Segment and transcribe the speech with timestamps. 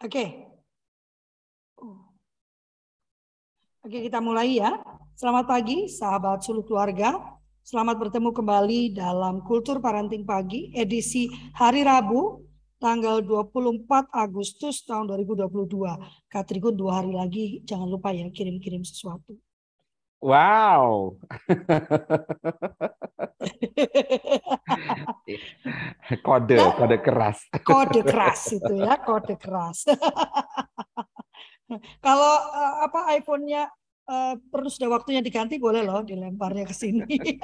[0.00, 0.24] Oke.
[1.76, 2.00] Oh.
[3.84, 4.80] Oke, kita mulai ya.
[5.12, 7.20] Selamat pagi, sahabat suluh keluarga.
[7.60, 12.48] Selamat bertemu kembali dalam Kultur Parenting Pagi, edisi hari Rabu,
[12.80, 15.68] tanggal 24 Agustus tahun 2022.
[16.32, 19.36] Kak Trigun dua hari lagi, jangan lupa ya kirim-kirim sesuatu.
[20.20, 21.16] Wow.
[26.26, 27.48] kode, kode keras.
[27.64, 29.88] Kode keras itu ya, kode keras.
[32.04, 33.72] Kalau uh, apa iPhone-nya
[34.10, 37.06] uh, perlu sudah waktunya diganti boleh loh dilemparnya ke sini.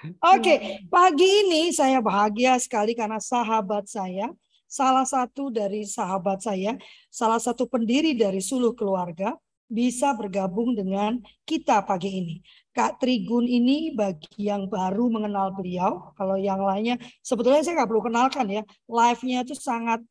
[0.00, 0.58] Oke, okay,
[0.88, 4.32] pagi ini saya bahagia sekali karena sahabat saya,
[4.64, 6.72] salah satu dari sahabat saya,
[7.12, 9.36] salah satu pendiri dari Suluh Keluarga,
[9.70, 12.34] bisa bergabung dengan kita pagi ini.
[12.74, 18.02] Kak Trigun ini bagi yang baru mengenal beliau, kalau yang lainnya sebetulnya saya nggak perlu
[18.02, 20.02] kenalkan ya, live-nya itu sangat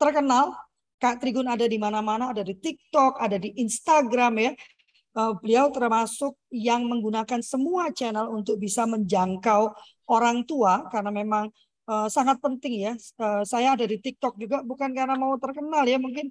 [0.00, 0.56] terkenal,
[0.96, 4.52] Kak Trigun ada di mana-mana, ada di TikTok, ada di Instagram ya.
[5.16, 9.72] Uh, beliau termasuk yang menggunakan semua channel untuk bisa menjangkau
[10.06, 11.50] orang tua karena memang
[11.90, 12.92] uh, sangat penting ya.
[13.18, 16.30] Uh, saya ada di TikTok juga bukan karena mau terkenal ya, mungkin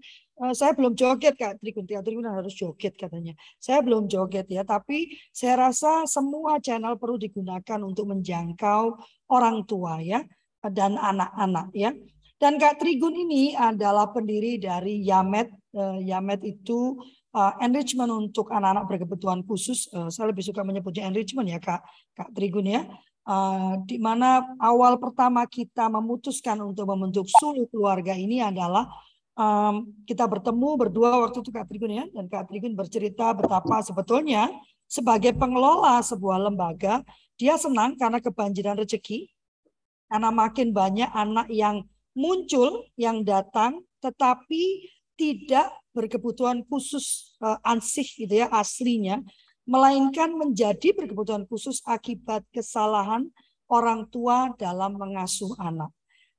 [0.53, 1.89] saya belum joget Kak Trigun.
[1.89, 3.33] Kak Trigun harus joget katanya.
[3.57, 9.01] Saya belum joget ya, tapi saya rasa semua channel perlu digunakan untuk menjangkau
[9.33, 10.21] orang tua ya
[10.61, 11.89] dan anak-anak ya.
[12.37, 15.49] Dan Kak Trigun ini adalah pendiri dari Yamet.
[15.73, 17.01] Uh, Yamet itu
[17.33, 19.89] uh, enrichment untuk anak-anak berkebutuhan khusus.
[19.89, 21.81] Saya lebih suka menyebutnya enrichment ya Kak,
[22.13, 22.85] Kak Trigun ya.
[23.27, 28.87] Uh, di mana awal pertama kita memutuskan untuk membentuk sulu keluarga ini adalah
[29.37, 32.05] um, kita bertemu berdua waktu itu Kak Trigun ya.
[32.09, 34.49] Dan Kak Trigun bercerita betapa sebetulnya
[34.89, 37.05] sebagai pengelola sebuah lembaga,
[37.37, 39.29] dia senang karena kebanjiran rezeki,
[40.09, 41.85] karena makin banyak anak yang
[42.17, 49.21] muncul yang datang tetapi tidak berkebutuhan khusus uh, ansih gitu ya aslinya
[49.67, 53.27] melainkan menjadi berkebutuhan khusus akibat kesalahan
[53.67, 55.91] orang tua dalam mengasuh anak.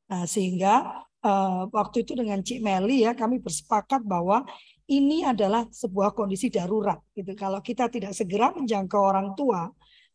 [0.08, 4.44] Nah, sehingga uh, waktu itu dengan Cik Meli ya kami bersepakat bahwa
[4.88, 7.36] ini adalah sebuah kondisi darurat gitu.
[7.36, 9.68] Kalau kita tidak segera menjangkau orang tua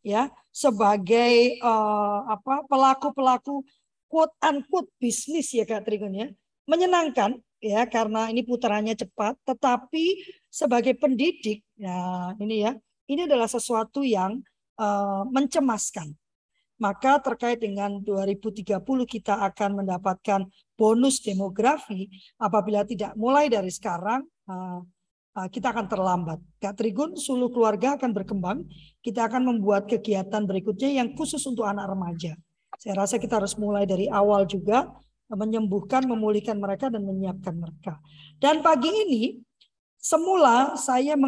[0.04, 3.62] ya sebagai uh, apa pelaku-pelaku
[4.10, 6.28] quote unquote bisnis ya Kak Trigun ya.
[6.66, 12.72] Menyenangkan ya karena ini putarannya cepat tetapi sebagai pendidik ya ini ya
[13.08, 14.42] ini adalah sesuatu yang
[14.80, 16.12] uh, mencemaskan.
[16.74, 24.82] Maka terkait dengan 2030 kita akan mendapatkan bonus demografi apabila tidak mulai dari sekarang uh,
[25.50, 26.38] kita akan terlambat.
[26.62, 28.62] Kak Trigun, suluh keluarga akan berkembang.
[29.02, 32.38] Kita akan membuat kegiatan berikutnya yang khusus untuk anak remaja.
[32.78, 34.94] Saya rasa kita harus mulai dari awal juga
[35.26, 37.98] menyembuhkan, memulihkan mereka dan menyiapkan mereka.
[38.38, 39.42] Dan pagi ini
[39.98, 41.18] semula saya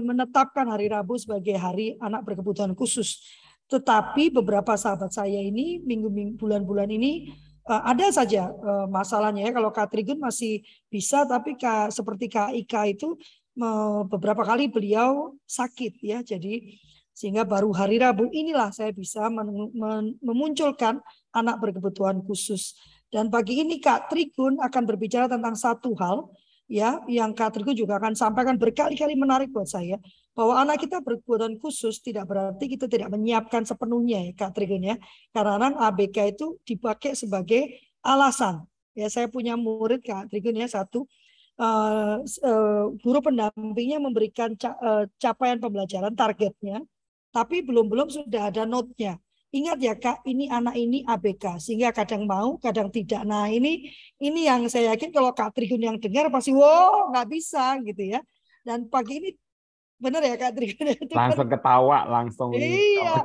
[0.00, 3.20] menetapkan hari Rabu sebagai hari anak berkebutuhan khusus.
[3.68, 7.32] Tetapi beberapa sahabat saya ini minggu-minggu bulan-bulan ini
[7.68, 9.52] uh, ada saja uh, masalahnya ya.
[9.54, 13.14] Kalau Kak Trigun masih bisa, tapi Kak, seperti Kak Ika itu
[13.60, 16.20] uh, beberapa kali beliau sakit ya.
[16.22, 16.78] Jadi
[17.12, 19.28] sehingga baru hari Rabu inilah saya bisa
[20.24, 20.98] memunculkan
[21.36, 22.72] anak berkebutuhan khusus.
[23.12, 26.32] Dan pagi ini Kak Trigun akan berbicara tentang satu hal
[26.64, 30.00] ya yang Kak Trigun juga akan sampaikan berkali-kali menarik buat saya
[30.32, 34.96] bahwa anak kita berkebutuhan khusus tidak berarti kita tidak menyiapkan sepenuhnya ya Kak Trigun ya.
[35.30, 38.64] Karena ABK itu dipakai sebagai alasan.
[38.96, 41.04] Ya saya punya murid Kak Trigun ya satu
[41.60, 46.80] uh, uh, guru pendampingnya memberikan ca uh, capaian pembelajaran targetnya
[47.32, 49.16] tapi belum-belum sudah ada note-nya.
[49.52, 53.20] Ingat ya Kak, ini anak ini ABK, sehingga kadang mau, kadang tidak.
[53.28, 53.84] Nah ini
[54.16, 58.20] ini yang saya yakin kalau Kak Trigun yang dengar pasti wow nggak bisa gitu ya.
[58.64, 59.30] Dan pagi ini
[60.02, 63.22] benar ya Kak Trigun itu langsung kan, ketawa langsung iya.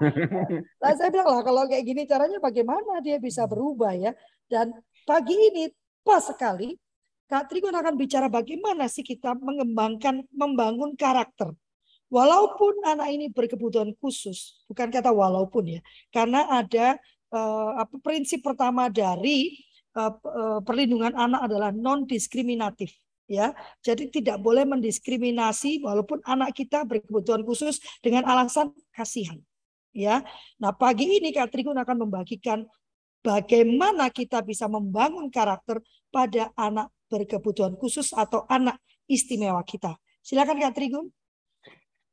[0.77, 4.13] nah, saya bilang lah kalau kayak gini caranya bagaimana dia bisa berubah ya?
[4.45, 5.73] Dan pagi ini
[6.05, 6.77] pas sekali
[7.27, 11.51] Kak Trigun akan bicara bagaimana sih kita mengembangkan membangun karakter.
[12.07, 16.95] Walaupun anak ini berkebutuhan khusus, bukan kata walaupun ya, karena ada
[17.35, 19.59] uh, apa prinsip pertama dari
[19.91, 20.15] uh,
[20.63, 22.95] perlindungan anak adalah non diskriminatif
[23.29, 23.53] ya.
[23.83, 29.37] Jadi tidak boleh mendiskriminasi walaupun anak kita berkebutuhan khusus dengan alasan kasihan.
[29.93, 30.23] Ya.
[30.57, 32.65] Nah, pagi ini Kak Trigun akan membagikan
[33.21, 39.95] bagaimana kita bisa membangun karakter pada anak berkebutuhan khusus atau anak istimewa kita.
[40.23, 41.07] Silakan Kak Trigun.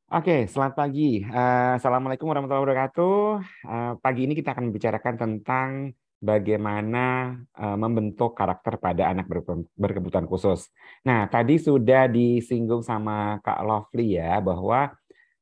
[0.05, 1.25] Oke, selamat pagi.
[1.25, 3.17] Uh, Assalamualaikum warahmatullahi wabarakatuh.
[3.65, 5.69] Uh, pagi ini kita akan membicarakan tentang
[6.25, 9.29] bagaimana uh, membentuk karakter pada anak
[9.77, 10.73] berkebutuhan khusus.
[11.05, 14.89] Nah, tadi sudah disinggung sama Kak Lovely ya bahwa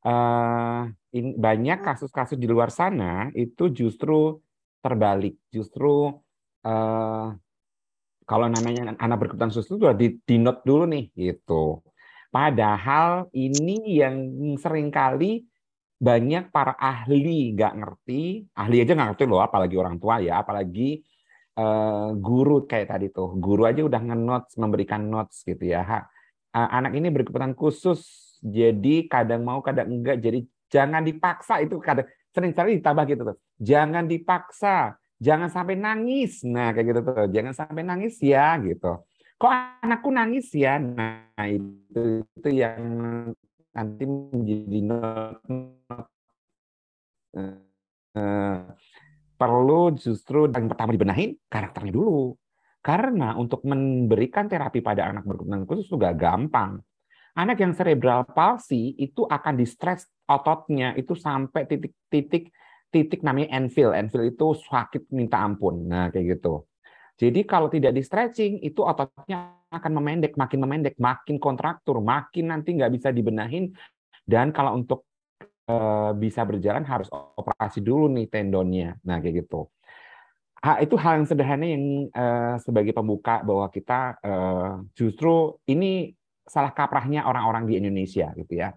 [0.03, 4.43] uh, in, banyak kasus-kasus di luar sana itu justru
[4.83, 6.11] terbalik, justru
[6.67, 7.27] uh,
[8.27, 11.79] kalau namanya anak berkebutuhan khusus itu sudah di, di note dulu nih gitu.
[12.33, 14.15] Padahal ini yang
[14.59, 15.47] sering kali
[16.03, 20.99] banyak para ahli nggak ngerti, ahli aja nggak ngerti loh, apalagi orang tua ya, apalagi
[21.55, 25.79] uh, guru kayak tadi tuh, guru aja udah ngenotes, memberikan notes gitu ya.
[25.79, 25.99] Ha,
[26.59, 28.03] uh, anak ini berkebutuhan khusus,
[28.43, 33.37] jadi kadang mau kadang enggak, jadi jangan dipaksa itu kadang sering kali ditambah gitu tuh,
[33.63, 38.99] jangan dipaksa, jangan sampai nangis, nah kayak gitu tuh, jangan sampai nangis ya gitu.
[39.39, 39.51] Kok
[39.83, 40.79] anakku nangis ya?
[40.79, 42.83] Nah itu itu yang
[43.73, 44.79] nanti menjadi
[48.13, 48.61] uh,
[49.33, 52.37] perlu justru yang pertama dibenahin karakternya dulu.
[52.83, 56.83] Karena untuk memberikan terapi pada anak berkebutuhan khusus juga gampang.
[57.33, 62.53] Anak yang cerebral palsy itu akan distres ototnya itu sampai titik-titik
[62.93, 63.95] titik namanya enfil.
[63.95, 65.89] Enfil itu sakit minta ampun.
[65.89, 66.67] Nah, kayak gitu.
[67.17, 72.77] Jadi kalau tidak di stretching itu ototnya akan memendek, makin memendek, makin kontraktur, makin nanti
[72.77, 73.73] nggak bisa dibenahin.
[74.21, 75.09] Dan kalau untuk
[75.65, 75.75] e,
[76.15, 78.95] bisa berjalan harus operasi dulu nih tendonnya.
[79.01, 79.67] Nah kayak gitu.
[80.63, 82.25] Ha, itu hal yang sederhana yang e,
[82.63, 84.33] sebagai pembuka bahwa kita e,
[84.95, 86.13] justru ini
[86.45, 88.71] salah kaprahnya orang-orang di Indonesia gitu ya.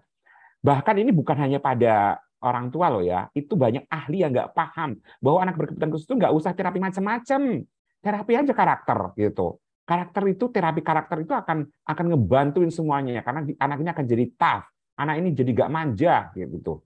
[0.65, 4.99] Bahkan ini bukan hanya pada orang tua loh ya, itu banyak ahli yang nggak paham
[5.23, 7.65] bahwa anak berkebutuhan khusus itu nggak usah terapi macam-macam,
[8.03, 13.77] terapi aja karakter gitu karakter itu terapi karakter itu akan akan ngebantuin semuanya karena anak
[13.79, 14.65] ini akan jadi tough.
[14.97, 16.83] Anak ini jadi gak manja gitu.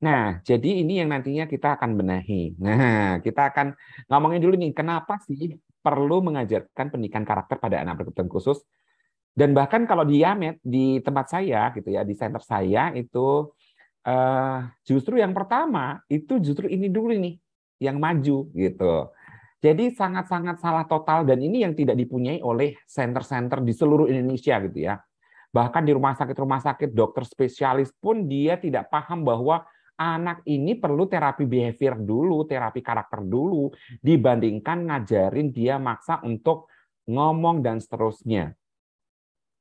[0.00, 2.56] Nah jadi ini yang nantinya kita akan benahi.
[2.56, 3.76] Nah kita akan
[4.08, 8.58] ngomongin dulu nih kenapa sih perlu mengajarkan pendidikan karakter pada anak berkebutuhan khusus?
[9.36, 13.52] Dan bahkan kalau di Yamet di tempat saya gitu ya di center saya itu
[14.08, 17.36] uh, justru yang pertama itu justru ini dulu nih
[17.80, 18.94] yang maju gitu
[19.60, 24.88] jadi sangat-sangat salah total dan ini yang tidak dipunyai oleh center-center di seluruh Indonesia gitu
[24.88, 24.96] ya.
[25.52, 29.60] Bahkan di rumah sakit-rumah sakit dokter spesialis pun dia tidak paham bahwa
[30.00, 33.68] anak ini perlu terapi behavior dulu, terapi karakter dulu
[34.00, 36.72] dibandingkan ngajarin dia maksa untuk
[37.04, 38.56] ngomong dan seterusnya.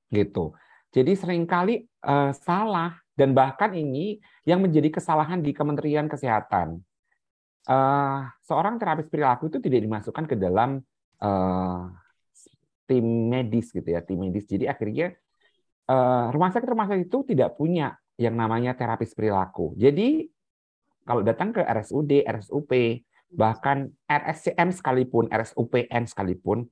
[0.07, 0.55] Gitu.
[0.95, 6.87] Jadi sering kali uh, salah dan bahkan ini yang menjadi kesalahan di Kementerian Kesehatan
[7.69, 10.81] uh, seorang terapis perilaku itu tidak dimasukkan ke dalam
[11.21, 11.85] uh,
[12.89, 14.49] tim medis gitu ya, tim medis.
[14.49, 15.13] Jadi akhirnya
[15.85, 19.77] uh, rumah sakit rumah sakit itu tidak punya yang namanya terapis perilaku.
[19.77, 20.27] Jadi
[21.05, 22.71] kalau datang ke RSUD, RSUP,
[23.33, 26.69] bahkan RSCM sekalipun, RSUPN sekalipun,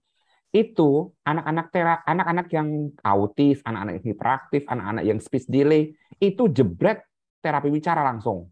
[0.53, 1.73] itu anak-anak
[2.05, 2.69] anak-anak yang
[3.01, 7.01] autis, anak-anak yang hiperaktif, anak-anak yang speech delay, itu jebret
[7.41, 8.49] terapi bicara langsung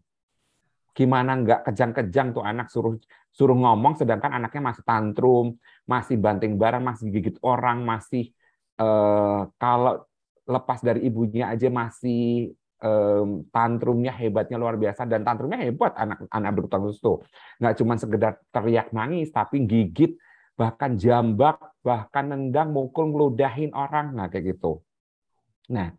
[0.96, 2.96] gimana nggak kejang-kejang tuh anak suruh
[3.36, 5.46] suruh ngomong sedangkan anaknya masih tantrum,
[5.84, 8.32] masih banting barang, masih gigit orang, masih
[8.80, 10.00] eh, kalau
[10.48, 15.04] lepas dari ibunya aja masih eh, tantrumnya hebatnya luar biasa.
[15.04, 17.18] Dan tantrumnya hebat anak anak berkebutuhan tuh.
[17.60, 20.16] Nggak cuma sekedar teriak nangis tapi gigit
[20.56, 24.16] bahkan jambak bahkan nendang mukul ngeludahin orang.
[24.16, 24.80] Nah kayak gitu.
[25.68, 25.92] Nah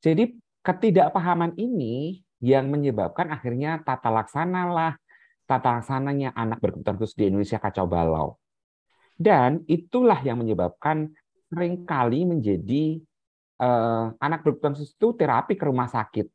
[0.00, 0.32] jadi
[0.64, 4.92] ketidakpahaman ini yang menyebabkan akhirnya tata laksana lah,
[5.46, 8.38] tata laksananya anak berkebutuhan khusus di Indonesia kacau balau.
[9.18, 11.10] Dan itulah yang menyebabkan
[11.50, 13.02] sering kali menjadi
[13.58, 16.30] eh, anak berkebutuhan khusus itu terapi ke rumah sakit.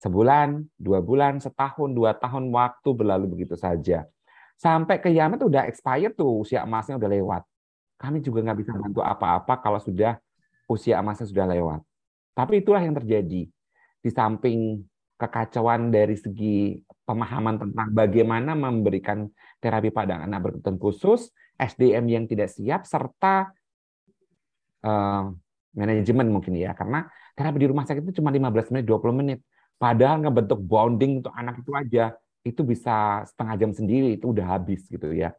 [0.00, 4.04] Sebulan, dua bulan, setahun, dua tahun waktu berlalu begitu saja.
[4.56, 7.42] Sampai ke Yaman itu udah expired tuh, usia emasnya udah lewat.
[7.96, 10.20] Kami juga nggak bisa bantu apa-apa kalau sudah
[10.68, 11.80] usia emasnya sudah lewat.
[12.36, 13.48] Tapi itulah yang terjadi
[14.04, 14.84] di samping
[15.16, 16.76] kekacauan dari segi
[17.08, 19.24] pemahaman tentang bagaimana memberikan
[19.64, 23.48] terapi pada anak berkebutuhan khusus, SDM yang tidak siap, serta
[24.84, 25.32] uh,
[25.72, 29.38] manajemen mungkin ya, karena terapi di rumah sakit itu cuma 15 menit, 20 menit.
[29.80, 32.04] Padahal ngebentuk bonding untuk anak itu aja,
[32.44, 35.32] itu bisa setengah jam sendiri, itu udah habis gitu ya.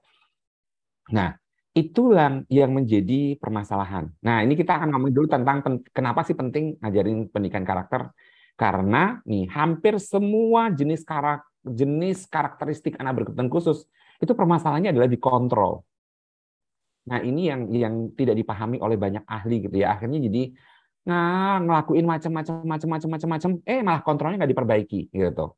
[1.13, 1.37] Nah,
[1.75, 4.09] itulah yang menjadi permasalahan.
[4.23, 5.59] Nah, ini kita akan ngomong dulu tentang
[5.91, 8.15] kenapa sih penting ngajarin pendidikan karakter
[8.55, 13.83] karena nih hampir semua jenis karak jenis karakteristik anak berkebutuhan khusus
[14.19, 15.83] itu permasalahannya adalah dikontrol.
[17.11, 19.93] Nah ini yang yang tidak dipahami oleh banyak ahli gitu ya.
[19.93, 20.55] Akhirnya jadi
[21.05, 25.53] nah ngelakuin macam-macam macam-macam macam-macam eh malah kontrolnya nggak diperbaiki gitu.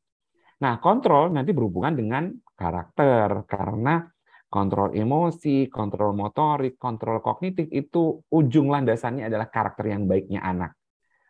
[0.57, 2.23] Nah, kontrol nanti berhubungan dengan
[2.57, 4.01] karakter karena
[4.49, 10.73] kontrol emosi, kontrol motorik, kontrol kognitif itu ujung landasannya adalah karakter yang baiknya anak.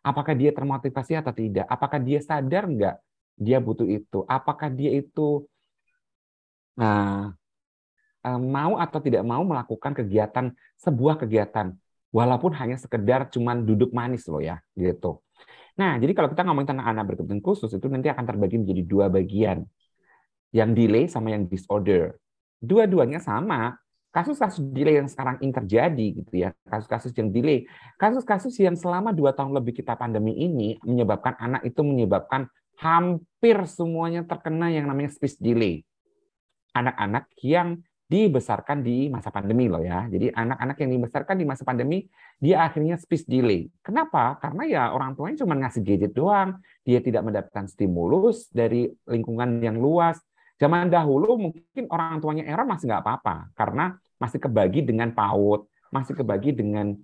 [0.07, 1.67] Apakah dia termotivasi atau tidak?
[1.67, 2.95] Apakah dia sadar nggak
[3.35, 4.23] dia butuh itu?
[4.23, 5.43] Apakah dia itu
[6.79, 7.35] nah,
[8.39, 11.75] mau atau tidak mau melakukan kegiatan sebuah kegiatan
[12.15, 15.19] walaupun hanya sekedar cuman duduk manis loh ya gitu.
[15.77, 19.05] Nah, jadi kalau kita ngomongin tentang anak berkebutuhan khusus itu nanti akan terbagi menjadi dua
[19.11, 19.67] bagian.
[20.55, 22.15] Yang delay sama yang disorder
[22.63, 23.77] dua-duanya sama.
[24.11, 27.67] Kasus-kasus delay yang sekarang ini terjadi gitu ya, kasus-kasus yang delay,
[28.01, 32.49] kasus-kasus yang selama dua tahun lebih kita pandemi ini menyebabkan anak itu menyebabkan
[32.79, 35.83] hampir semuanya terkena yang namanya speech delay.
[36.73, 40.07] Anak-anak yang dibesarkan di masa pandemi loh ya.
[40.07, 42.07] Jadi anak-anak yang dibesarkan di masa pandemi
[42.39, 43.67] dia akhirnya speech delay.
[43.83, 44.39] Kenapa?
[44.39, 46.55] Karena ya orang tuanya cuma ngasih gadget doang,
[46.87, 50.21] dia tidak mendapatkan stimulus dari lingkungan yang luas,
[50.57, 56.13] Zaman dahulu mungkin orang tuanya error masih nggak apa-apa karena masih kebagi dengan PAUD, masih
[56.17, 56.97] kebagi dengan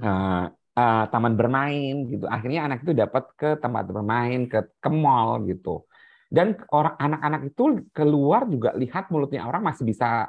[0.00, 2.24] uh, uh, taman bermain gitu.
[2.24, 5.84] Akhirnya anak itu dapat ke tempat bermain, ke ke mall gitu.
[6.32, 10.26] Dan orang anak-anak itu keluar juga lihat mulutnya orang masih bisa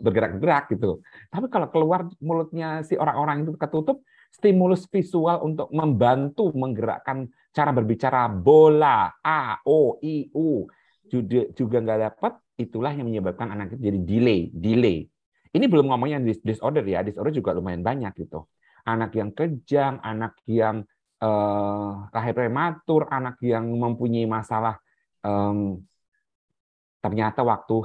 [0.00, 0.98] bergerak-gerak gitu.
[1.30, 4.02] Tapi kalau keluar mulutnya si orang-orang itu ketutup,
[4.34, 10.66] stimulus visual untuk membantu menggerakkan cara berbicara bola, A, O, I, U,
[11.54, 14.98] juga nggak dapat, itulah yang menyebabkan anak itu jadi delay, delay.
[15.54, 18.50] Ini belum ngomongnya disorder ya, disorder juga lumayan banyak gitu.
[18.84, 20.82] Anak yang kejang, anak yang
[21.22, 24.76] eh, lahir prematur, anak yang mempunyai masalah
[25.22, 25.56] eh,
[27.04, 27.84] ternyata waktu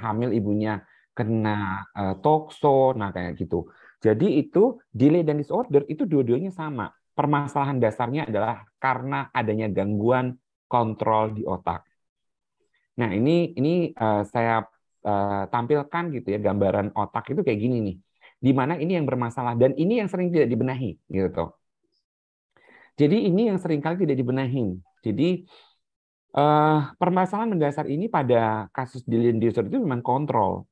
[0.00, 0.80] hamil ibunya
[1.16, 3.68] kena eh, tokso, nah kayak gitu.
[4.04, 6.92] Jadi itu delay dan disorder itu dua-duanya sama.
[7.16, 10.36] Permasalahan dasarnya adalah karena adanya gangguan
[10.68, 11.80] kontrol di otak.
[12.96, 14.64] Nah, ini ini uh, saya
[15.04, 17.96] uh, tampilkan gitu ya gambaran otak itu kayak gini nih.
[18.36, 21.52] Di mana ini yang bermasalah dan ini yang sering tidak dibenahi gitu.
[22.96, 24.80] Jadi ini yang sering kali tidak dibenahi.
[25.04, 25.44] Jadi
[26.36, 30.64] uh, permasalahan mendasar ini pada kasus delayed disorder itu memang kontrol.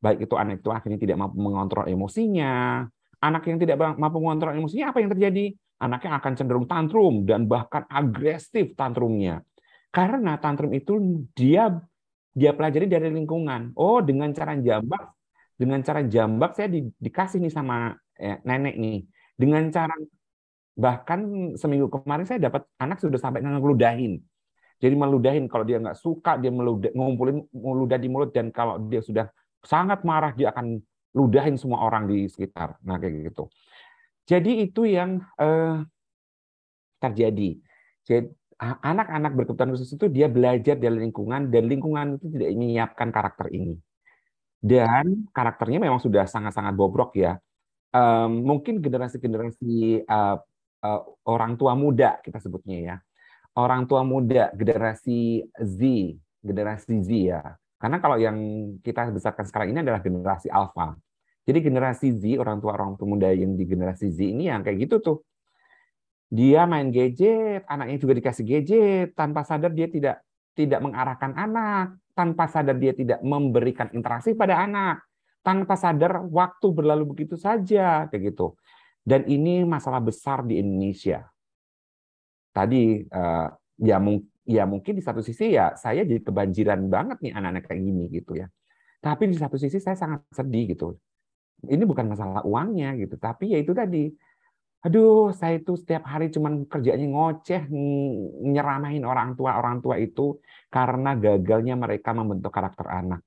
[0.00, 2.82] Baik itu anak itu akhirnya tidak mampu mengontrol emosinya,
[3.20, 5.54] anak yang tidak mampu mengontrol emosinya apa yang terjadi?
[5.80, 9.44] Anaknya akan cenderung tantrum dan bahkan agresif tantrumnya.
[9.90, 11.74] Karena tantrum itu dia
[12.30, 13.74] dia pelajari dari lingkungan.
[13.74, 15.02] Oh, dengan cara jambak,
[15.58, 18.98] dengan cara jambak saya di, dikasih nih sama ya, nenek nih.
[19.34, 19.94] Dengan cara
[20.78, 24.22] bahkan seminggu kemarin saya dapat anak sudah sampai ngeludahin.
[24.80, 29.04] Jadi meludahin kalau dia nggak suka dia meludah, ngumpulin meludah di mulut dan kalau dia
[29.04, 29.28] sudah
[29.60, 30.80] sangat marah dia akan
[31.12, 32.80] ludahin semua orang di sekitar.
[32.86, 33.50] Nah kayak gitu.
[34.24, 35.84] Jadi itu yang eh,
[37.02, 37.60] terjadi.
[38.06, 43.48] Jadi anak-anak berkebutuhan khusus itu dia belajar dari lingkungan dan lingkungan itu tidak menyiapkan karakter
[43.56, 43.80] ini.
[44.60, 47.40] Dan karakternya memang sudah sangat-sangat bobrok ya.
[47.90, 50.36] Um, mungkin generasi-generasi uh,
[50.84, 52.96] uh, orang tua muda kita sebutnya ya.
[53.56, 55.80] Orang tua muda generasi Z,
[56.44, 57.42] generasi Z ya.
[57.80, 58.36] Karena kalau yang
[58.84, 61.00] kita besarkan sekarang ini adalah generasi alpha.
[61.48, 64.84] Jadi generasi Z, orang tua orang tua muda yang di generasi Z ini yang kayak
[64.84, 65.16] gitu tuh
[66.30, 70.22] dia main gadget, anaknya juga dikasih gadget, tanpa sadar dia tidak
[70.54, 75.02] tidak mengarahkan anak, tanpa sadar dia tidak memberikan interaksi pada anak,
[75.42, 78.54] tanpa sadar waktu berlalu begitu saja, kayak gitu.
[79.02, 81.26] Dan ini masalah besar di Indonesia.
[82.54, 83.48] Tadi eh,
[83.82, 83.98] ya,
[84.46, 88.38] ya mungkin di satu sisi ya saya jadi kebanjiran banget nih anak-anak kayak gini gitu
[88.38, 88.46] ya.
[89.02, 90.94] Tapi di satu sisi saya sangat sedih gitu.
[91.66, 94.08] Ini bukan masalah uangnya gitu, tapi ya itu tadi
[94.80, 97.68] aduh saya itu setiap hari cuman kerjanya ngoceh
[98.48, 100.40] nyeramahin orang tua orang tua itu
[100.72, 103.20] karena gagalnya mereka membentuk karakter anak.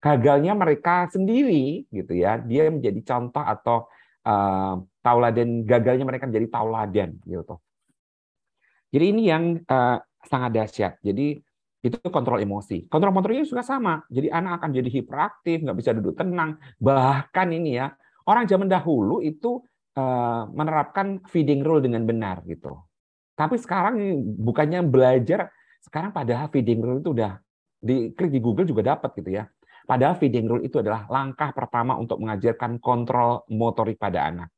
[0.00, 2.40] Gagalnya mereka sendiri gitu ya.
[2.40, 3.90] Dia menjadi contoh atau
[4.24, 7.60] uh, tauladan gagalnya mereka menjadi tauladan gitu
[8.90, 10.92] jadi ini yang uh, sangat dahsyat.
[11.00, 11.38] Jadi
[11.80, 12.90] itu kontrol emosi.
[12.90, 14.02] Kontrol kontrolnya juga sama.
[14.10, 16.58] Jadi anak akan jadi hiperaktif nggak bisa duduk tenang.
[16.82, 17.94] Bahkan ini ya
[18.26, 22.78] orang zaman dahulu itu Eh, menerapkan feeding rule dengan benar gitu.
[23.34, 25.50] Tapi sekarang bukannya belajar,
[25.82, 27.42] sekarang padahal feeding rule itu udah
[27.82, 29.50] di klik di Google juga dapat gitu ya.
[29.82, 34.48] Padahal feeding rule itu adalah langkah pertama untuk mengajarkan kontrol motorik pada anak.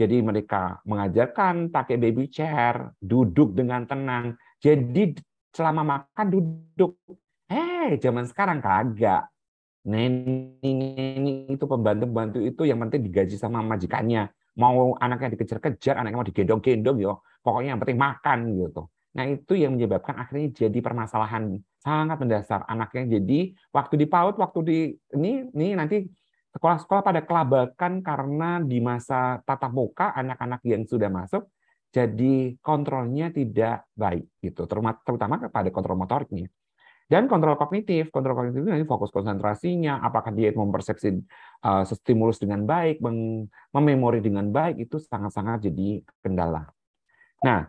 [0.00, 4.32] Jadi mereka mengajarkan pakai baby chair, duduk dengan tenang.
[4.64, 5.12] Jadi
[5.52, 6.96] selama makan duduk.
[7.52, 9.28] Eh, zaman sekarang kagak.
[9.84, 16.98] Neni itu pembantu-pembantu itu yang penting digaji sama majikannya mau anaknya dikejar-kejar, anaknya mau digendong-gendong,
[17.02, 18.82] yo, pokoknya yang penting makan gitu.
[19.14, 22.66] Nah, itu yang menyebabkan akhirnya jadi permasalahan sangat mendasar.
[22.66, 24.78] Anaknya jadi waktu di PAUD, waktu di
[25.14, 26.02] ini ini nanti
[26.54, 31.50] sekolah-sekolah pada kelabakan karena di masa tatap muka anak-anak yang sudah masuk
[31.94, 36.50] jadi kontrolnya tidak baik gitu, terutama kepada kontrol motoriknya.
[37.04, 41.20] Dan kontrol kognitif, kontrol kognitif nanti fokus konsentrasinya, apakah dia mempersepsi
[41.60, 43.04] uh, stimulus dengan baik,
[43.70, 46.64] mememori dengan baik itu sangat-sangat jadi kendala.
[47.44, 47.68] Nah,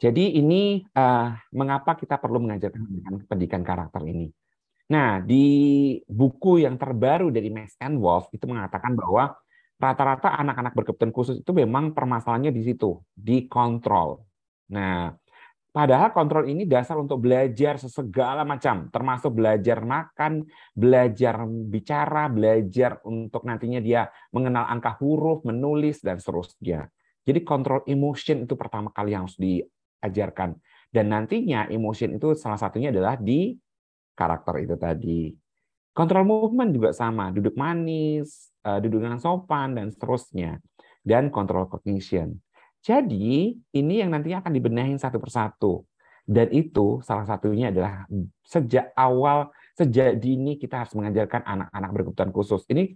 [0.00, 2.80] jadi ini uh, mengapa kita perlu mengajarkan
[3.28, 4.32] pendidikan karakter ini.
[4.88, 5.44] Nah, di
[6.08, 9.36] buku yang terbaru dari Max and Wolf itu mengatakan bahwa
[9.76, 14.24] rata-rata anak-anak berkebutuhan khusus itu memang permasalahannya di situ, di kontrol.
[14.72, 15.12] Nah,
[15.70, 23.44] padahal kontrol ini dasar untuk belajar sesegala macam, termasuk belajar makan, belajar bicara, belajar untuk
[23.44, 26.88] nantinya dia mengenal angka huruf, menulis, dan seterusnya.
[27.28, 29.60] Jadi kontrol emotion itu pertama kali yang harus di
[30.00, 30.56] ajarkan.
[30.88, 33.52] Dan nantinya emotion itu salah satunya adalah di
[34.16, 35.22] karakter itu tadi.
[35.92, 40.56] Kontrol movement juga sama, duduk manis, eh, duduk dengan sopan, dan seterusnya.
[41.04, 42.38] Dan kontrol cognition.
[42.82, 45.84] Jadi, ini yang nantinya akan dibenahin satu persatu.
[46.28, 48.04] Dan itu salah satunya adalah
[48.44, 52.68] sejak awal, sejak dini kita harus mengajarkan anak-anak berkebutuhan khusus.
[52.68, 52.92] Ini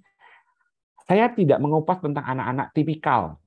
[1.09, 3.41] saya tidak mengupas tentang anak-anak tipikal,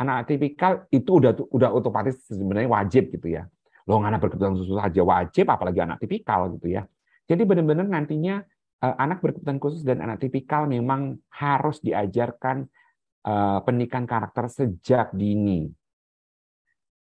[0.00, 3.44] anak tipikal itu udah udah otomatis sebenarnya wajib gitu ya.
[3.84, 6.88] Loh anak berkebutuhan khusus aja wajib, apalagi anak tipikal gitu ya.
[7.28, 8.40] Jadi benar-benar nantinya
[8.80, 12.64] eh, anak berkebutuhan khusus dan anak tipikal memang harus diajarkan
[13.64, 15.68] pendidikan karakter sejak dini.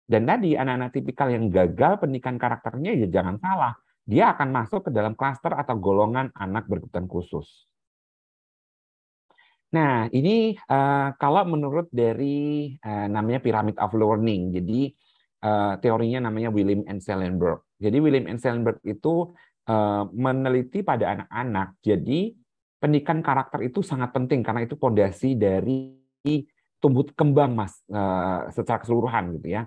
[0.02, 4.90] Dan tadi anak-anak tipikal yang gagal pendidikan karakternya ya jangan salah, dia akan masuk ke
[4.90, 7.70] dalam klaster atau golongan anak berkebutuhan khusus.
[9.72, 14.52] Nah, ini uh, kalau menurut dari uh, namanya Pyramid of Learning.
[14.52, 14.92] Jadi
[15.48, 17.00] uh, teorinya namanya William N.
[17.00, 17.64] Sellenberg.
[17.80, 18.36] Jadi William N.
[18.36, 19.32] Sellenberg itu
[19.72, 21.80] uh, meneliti pada anak-anak.
[21.80, 22.36] Jadi
[22.76, 26.01] pendidikan karakter itu sangat penting karena itu pondasi dari
[26.82, 29.62] tumbuh kembang mas uh, secara keseluruhan gitu ya.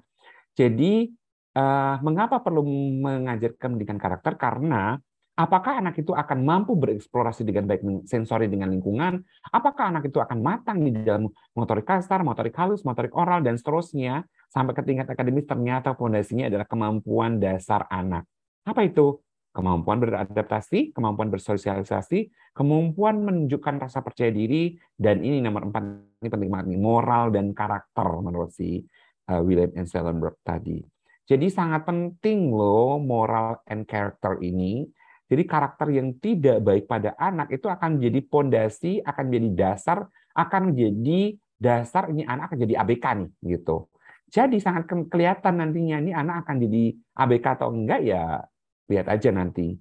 [0.55, 1.11] Jadi
[1.55, 2.63] uh, mengapa perlu
[2.99, 4.35] mengajarkan pendidikan karakter?
[4.35, 4.99] Karena
[5.35, 9.19] Apakah anak itu akan mampu bereksplorasi dengan baik sensori dengan lingkungan?
[9.51, 14.23] Apakah anak itu akan matang di dalam motorik kasar, motorik halus, motorik oral, dan seterusnya?
[14.47, 18.23] Sampai ke tingkat akademis ternyata fondasinya adalah kemampuan dasar anak.
[18.63, 19.19] Apa itu?
[19.55, 25.83] Kemampuan beradaptasi, kemampuan bersosialisasi, kemampuan menunjukkan rasa percaya diri, dan ini nomor empat,
[26.19, 28.83] ini penting banget nih, moral dan karakter menurut si
[29.31, 29.87] uh, William N.
[29.87, 30.83] Sellenberg tadi.
[31.23, 34.83] Jadi sangat penting loh moral and character ini
[35.25, 40.05] jadi karakter yang tidak baik pada anak itu akan jadi pondasi, akan jadi dasar,
[40.37, 43.89] akan jadi dasar ini anak akan jadi ABK nih gitu.
[44.29, 48.45] Jadi sangat kelihatan nantinya ini anak akan jadi ABK atau enggak ya
[48.89, 49.73] lihat aja nanti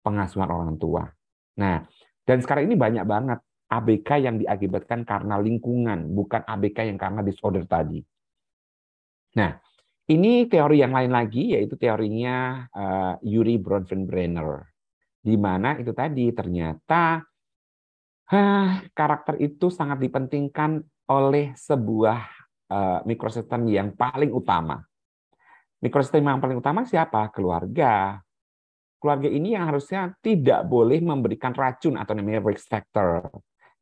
[0.00, 1.04] pengasuhan orang tua.
[1.60, 1.82] Nah,
[2.22, 7.66] dan sekarang ini banyak banget ABK yang diakibatkan karena lingkungan, bukan ABK yang karena disorder
[7.66, 7.98] tadi.
[9.36, 9.52] Nah,
[10.06, 14.76] ini teori yang lain lagi, yaitu teorinya uh, Yuri Bronfenbrenner
[15.26, 17.18] di mana itu tadi ternyata
[18.30, 20.78] huh, karakter itu sangat dipentingkan
[21.10, 22.20] oleh sebuah
[22.70, 24.86] uh, mikrosistem yang paling utama.
[25.82, 27.26] Mikrosistem yang paling utama siapa?
[27.34, 28.22] Keluarga.
[28.96, 33.28] Keluarga ini yang harusnya tidak boleh memberikan racun atau namanya risk factor.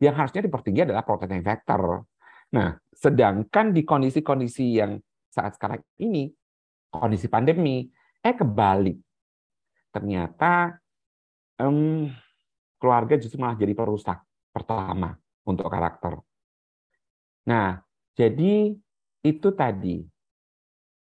[0.03, 2.03] Yang harusnya dipertinggi adalah protecting factor.
[2.55, 4.99] Nah, sedangkan di kondisi-kondisi yang
[5.31, 6.31] saat sekarang ini,
[6.91, 7.87] kondisi pandemi,
[8.23, 8.99] eh kebalik.
[9.95, 10.75] Ternyata
[11.63, 12.11] um,
[12.79, 15.15] keluarga justru malah jadi perusak pertama
[15.47, 16.19] untuk karakter.
[17.51, 17.83] Nah,
[18.15, 18.75] jadi
[19.25, 20.05] itu tadi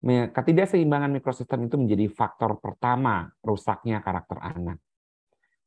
[0.07, 4.79] ketidakseimbangan mikrosistem itu menjadi faktor pertama rusaknya karakter anak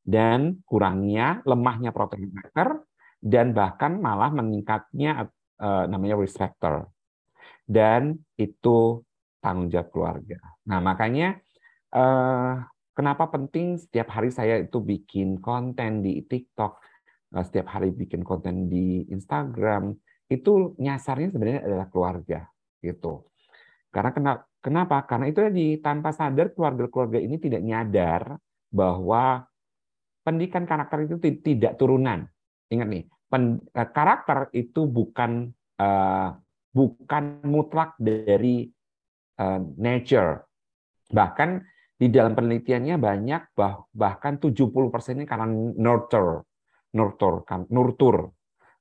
[0.08, 2.88] dan kurangnya lemahnya protein factor
[3.20, 5.28] dan bahkan malah meningkatnya
[5.60, 6.88] uh, namanya risk factor
[7.68, 9.04] dan itu
[9.44, 10.40] tanggung jawab keluarga.
[10.66, 11.38] Nah makanya
[11.94, 12.64] uh,
[13.00, 16.84] Kenapa penting setiap hari saya itu bikin konten di TikTok,
[17.32, 19.96] eh, setiap hari bikin konten di Instagram,
[20.28, 22.52] itu nyasarnya sebenarnya adalah keluarga
[22.84, 23.24] gitu.
[23.90, 24.14] Karena
[24.62, 24.98] kenapa?
[25.10, 28.38] Karena itu tadi tanpa sadar keluarga-keluarga ini tidak nyadar
[28.70, 29.50] bahwa
[30.22, 32.30] pendidikan karakter itu tidak turunan.
[32.70, 35.50] Ingat nih, eh, karakter itu bukan
[35.82, 36.30] uh,
[36.70, 38.70] bukan mutlak dari
[39.42, 40.46] uh, nature.
[41.10, 41.50] Bahkan
[42.00, 46.46] di dalam penelitiannya banyak bah, bahkan 70 persennya karena nurture,
[46.94, 48.30] nurture, kan, nurtur.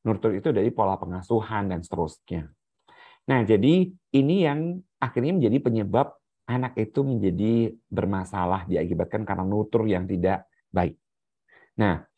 [0.05, 2.47] Nurtur itu dari pola pengasuhan dan seterusnya.
[3.29, 6.17] Nah, jadi ini yang akhirnya menjadi penyebab
[6.49, 10.97] anak itu menjadi bermasalah diakibatkan karena nutur yang tidak baik.
[11.77, 12.09] Nah,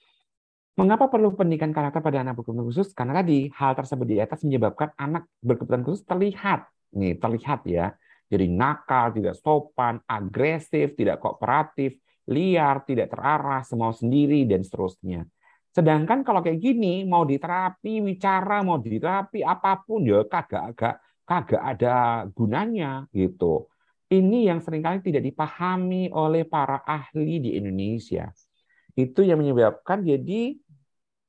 [0.78, 2.94] mengapa perlu pendidikan karakter pada anak berkebutuhan khusus?
[2.94, 7.90] Karena tadi hal tersebut di atas menyebabkan anak berkebutuhan khusus terlihat, nih terlihat ya,
[8.30, 11.98] jadi nakal, tidak sopan, agresif, tidak kooperatif,
[12.30, 15.26] liar, tidak terarah, semau sendiri dan seterusnya.
[15.70, 21.62] Sedangkan kalau kayak gini mau diterapi, bicara, mau diterapi apa pun ya kagak agak kagak
[21.62, 23.70] ada gunanya gitu.
[24.10, 28.26] Ini yang sering kali tidak dipahami oleh para ahli di Indonesia.
[28.98, 30.58] Itu yang menyebabkan jadi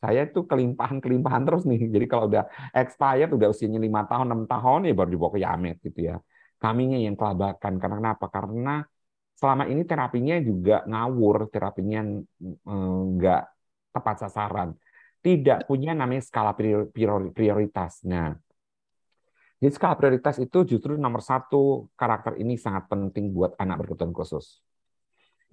[0.02, 1.94] saya tuh kelimpahan-kelimpahan terus nih.
[1.94, 5.78] Jadi kalau udah expired, udah usianya lima tahun, enam tahun, ya baru dibawa ke Yamet
[5.86, 6.18] gitu ya.
[6.58, 7.78] Kaminya yang kelabakan.
[7.78, 8.26] Karena kenapa?
[8.34, 8.82] Karena
[9.38, 12.02] selama ini terapinya juga ngawur, terapinya
[13.14, 13.44] nggak
[13.92, 14.74] tepat sasaran.
[15.22, 18.02] Tidak punya namanya skala prioritas.
[18.10, 18.34] Nah,
[19.62, 24.58] jadi skala prioritas itu justru nomor satu karakter ini sangat penting buat anak berkebutuhan khusus.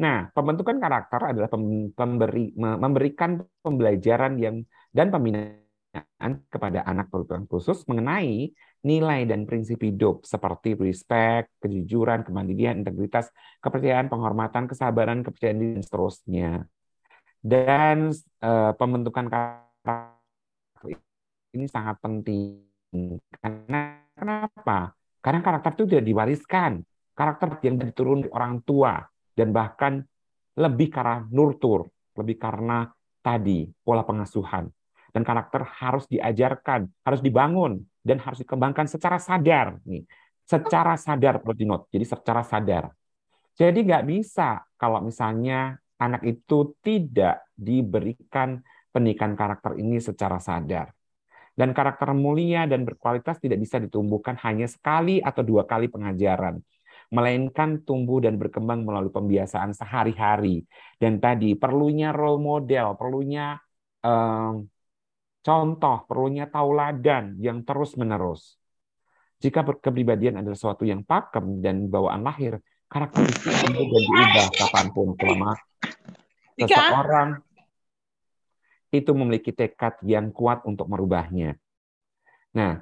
[0.01, 1.53] Nah, pembentukan karakter adalah
[1.93, 8.49] pemberi, memberikan pembelajaran yang dan pembinaan kepada anak berkebutuhan khusus mengenai
[8.81, 13.29] nilai dan prinsip hidup seperti respect, kejujuran, kemandirian, integritas,
[13.61, 16.51] kepercayaan, penghormatan, kesabaran, kepercayaan diri, dan seterusnya.
[17.39, 18.11] Dan
[18.43, 20.19] uh, pembentukan karakter
[21.55, 22.69] ini sangat penting
[23.41, 24.97] karena kenapa?
[25.21, 26.73] Karena karakter itu tidak diwariskan.
[27.13, 29.03] Karakter yang diturun orang tua
[29.35, 30.07] dan bahkan
[30.55, 32.87] lebih karena nurtur, lebih karena
[33.19, 34.71] tadi pola pengasuhan.
[35.11, 40.07] Dan karakter harus diajarkan, harus dibangun dan harus dikembangkan secara sadar nih.
[40.47, 42.95] Secara sadar perlu Jadi secara sadar.
[43.59, 48.63] Jadi nggak bisa kalau misalnya anak itu tidak diberikan
[48.95, 50.91] pendidikan karakter ini secara sadar.
[51.59, 56.63] Dan karakter mulia dan berkualitas tidak bisa ditumbuhkan hanya sekali atau dua kali pengajaran,
[57.11, 60.63] melainkan tumbuh dan berkembang melalui pembiasaan sehari-hari.
[60.95, 63.59] Dan tadi perlunya role model, perlunya
[64.07, 64.55] eh,
[65.43, 68.55] contoh, perlunya tauladan yang terus-menerus.
[69.43, 75.09] Jika kepribadian adalah sesuatu yang pakem dan bawaan lahir, karakteristik itu dan diubah kapan pun
[75.15, 75.59] selama
[76.67, 77.39] seseorang
[78.89, 81.61] itu memiliki tekad yang kuat untuk merubahnya.
[82.57, 82.81] Nah,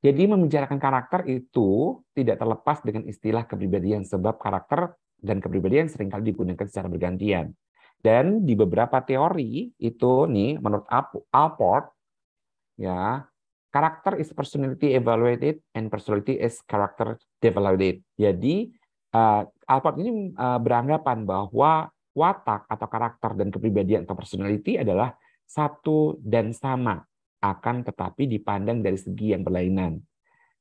[0.00, 6.32] jadi membicarakan karakter itu tidak terlepas dengan istilah kepribadian sebab karakter dan kepribadian sering kali
[6.32, 7.52] digunakan secara bergantian.
[8.00, 10.88] Dan di beberapa teori itu nih menurut
[11.28, 11.92] Alport
[12.80, 13.28] ya,
[13.68, 18.00] karakter is personality evaluated and personality is character developed.
[18.16, 18.72] Jadi
[19.12, 25.16] uh, Alport ini uh, beranggapan bahwa watak atau karakter dan kepribadian atau personality adalah
[25.48, 27.00] satu dan sama,
[27.40, 29.98] akan tetapi dipandang dari segi yang berlainan.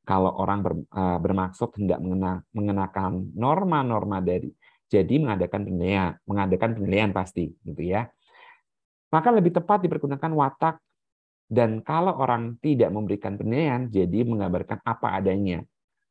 [0.08, 4.50] Kalau orang ber, uh, bermaksud hendak mengena, mengenakan norma-norma dari,
[4.90, 8.10] jadi mengadakan penilaian, mengadakan penilaian pasti, gitu ya.
[9.14, 10.82] Maka lebih tepat dipergunakan watak
[11.50, 15.62] dan kalau orang tidak memberikan penilaian, jadi menggambarkan apa adanya,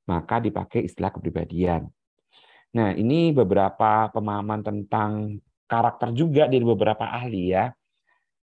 [0.07, 1.87] maka dipakai istilah kepribadian.
[2.77, 7.73] Nah, ini beberapa pemahaman tentang karakter juga dari beberapa ahli ya.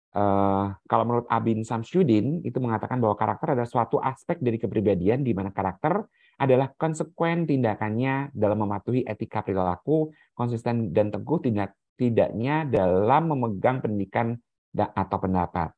[0.10, 5.38] Uh, kalau menurut Abin Samsudin itu mengatakan bahwa karakter adalah suatu aspek dari kepribadian di
[5.38, 6.02] mana karakter
[6.42, 14.40] adalah konsekuen tindakannya dalam mematuhi etika perilaku, konsisten dan teguh tidak tidaknya dalam memegang pendidikan
[14.74, 15.76] atau pendapat.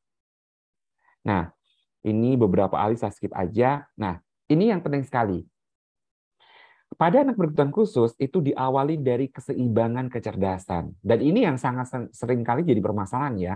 [1.26, 1.50] Nah,
[2.06, 3.90] ini beberapa ahli saya skip aja.
[3.98, 5.42] Nah, ini yang penting sekali.
[6.98, 10.92] Pada anak berkebutuhan khusus itu diawali dari keseimbangan kecerdasan.
[11.00, 13.54] Dan ini yang sangat sering kali jadi permasalahan ya.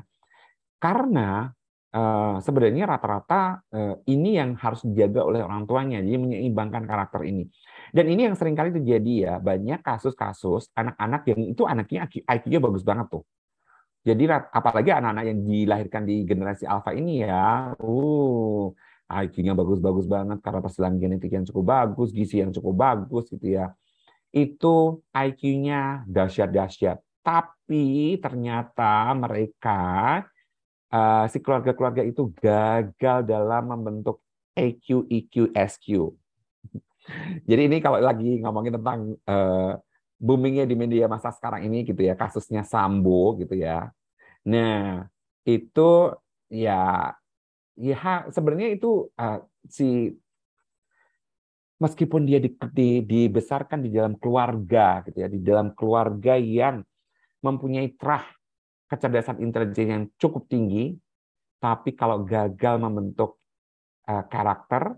[0.81, 1.49] Karena
[1.97, 7.49] uh, sebenarnya rata-rata uh, ini yang harus dijaga oleh orang tuanya, jadi menyeimbangkan karakter ini.
[7.93, 12.85] Dan ini yang sering kali terjadi ya, banyak kasus-kasus anak-anak yang itu anaknya IQ-nya bagus
[12.85, 13.25] banget tuh.
[14.07, 18.71] Jadi apalagi anak-anak yang dilahirkan di generasi alfa ini ya, uh,
[19.07, 23.71] IQ-nya bagus-bagus banget karena persilangan genetik yang cukup bagus, gizi yang cukup bagus gitu ya.
[24.35, 26.99] Itu IQ-nya dahsyat-dahsyat.
[27.23, 30.23] Tapi ternyata mereka
[30.91, 34.23] uh, si keluarga-keluarga itu gagal dalam membentuk
[34.57, 35.89] EQ, EQ, SQ.
[37.49, 39.79] Jadi ini kalau lagi ngomongin tentang uh,
[40.17, 43.93] boomingnya di media masa sekarang ini gitu ya, kasusnya Sambo gitu ya.
[44.47, 45.05] Nah,
[45.45, 45.91] itu
[46.49, 47.13] ya
[47.77, 50.13] ya sebenarnya itu uh, si
[51.77, 56.81] meskipun dia di, di, dibesarkan di dalam keluarga gitu ya di dalam keluarga yang
[57.45, 58.25] mempunyai terah
[58.89, 60.97] kecerdasan intelijen yang cukup tinggi
[61.61, 63.37] tapi kalau gagal membentuk
[64.09, 64.97] uh, karakter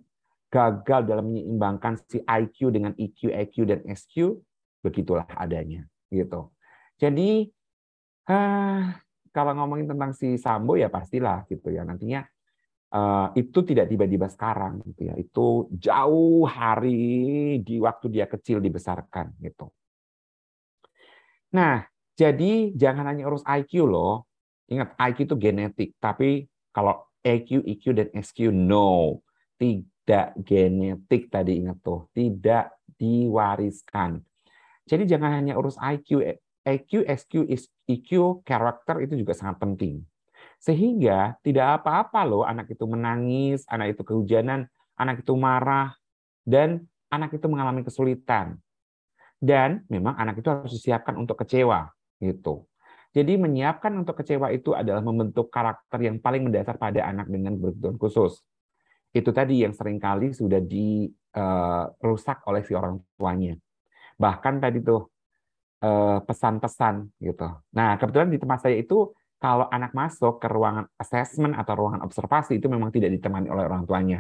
[0.49, 4.41] gagal dalam menyeimbangkan si IQ dengan EQ, EQ dan SQ,
[4.81, 6.49] begitulah adanya gitu.
[6.97, 7.53] Jadi
[8.27, 8.83] eh,
[9.31, 12.25] kalau ngomongin tentang si Sambo ya pastilah gitu ya nantinya
[12.93, 15.15] uh, itu tidak tiba-tiba sekarang gitu ya.
[15.17, 19.69] Itu jauh hari di waktu dia kecil dibesarkan gitu.
[21.57, 21.85] Nah,
[22.19, 24.29] jadi jangan hanya urus IQ loh.
[24.69, 26.45] Ingat IQ itu genetik, tapi
[26.77, 29.25] kalau EQ, EQ dan SQ no,
[29.57, 34.21] tidak genetik tadi ingat tuh, tidak diwariskan.
[34.85, 36.21] Jadi jangan hanya urus IQ,
[36.69, 37.49] EQ, SQ,
[37.89, 38.11] EQ,
[38.45, 40.05] karakter itu juga sangat penting.
[40.59, 44.67] Sehingga tidak apa-apa loh anak itu menangis, anak itu kehujanan,
[44.99, 45.95] anak itu marah,
[46.43, 48.59] dan anak itu mengalami kesulitan.
[49.39, 51.95] Dan memang anak itu harus disiapkan untuk kecewa.
[52.19, 52.67] gitu.
[53.15, 57.95] Jadi menyiapkan untuk kecewa itu adalah membentuk karakter yang paling mendasar pada anak dengan berkebutuhan
[57.95, 58.43] khusus.
[59.15, 63.55] Itu tadi yang sering kali sudah dirusak oleh si orang tuanya.
[64.19, 65.07] Bahkan tadi tuh
[65.79, 67.47] Eh, pesan-pesan gitu.
[67.79, 72.59] Nah, kebetulan di tempat saya itu kalau anak masuk ke ruangan assessment atau ruangan observasi
[72.59, 74.19] itu memang tidak ditemani oleh orang tuanya.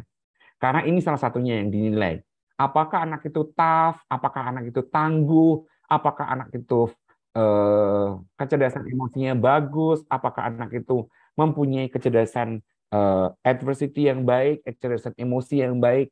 [0.58, 2.22] Karena ini salah satunya yang dinilai.
[2.58, 6.90] Apakah anak itu tough, apakah anak itu tangguh, apakah anak itu
[7.34, 11.06] eh, kecerdasan emosinya bagus, apakah anak itu
[11.38, 16.10] mempunyai kecerdasan eh, adversity yang baik, kecerdasan emosi yang baik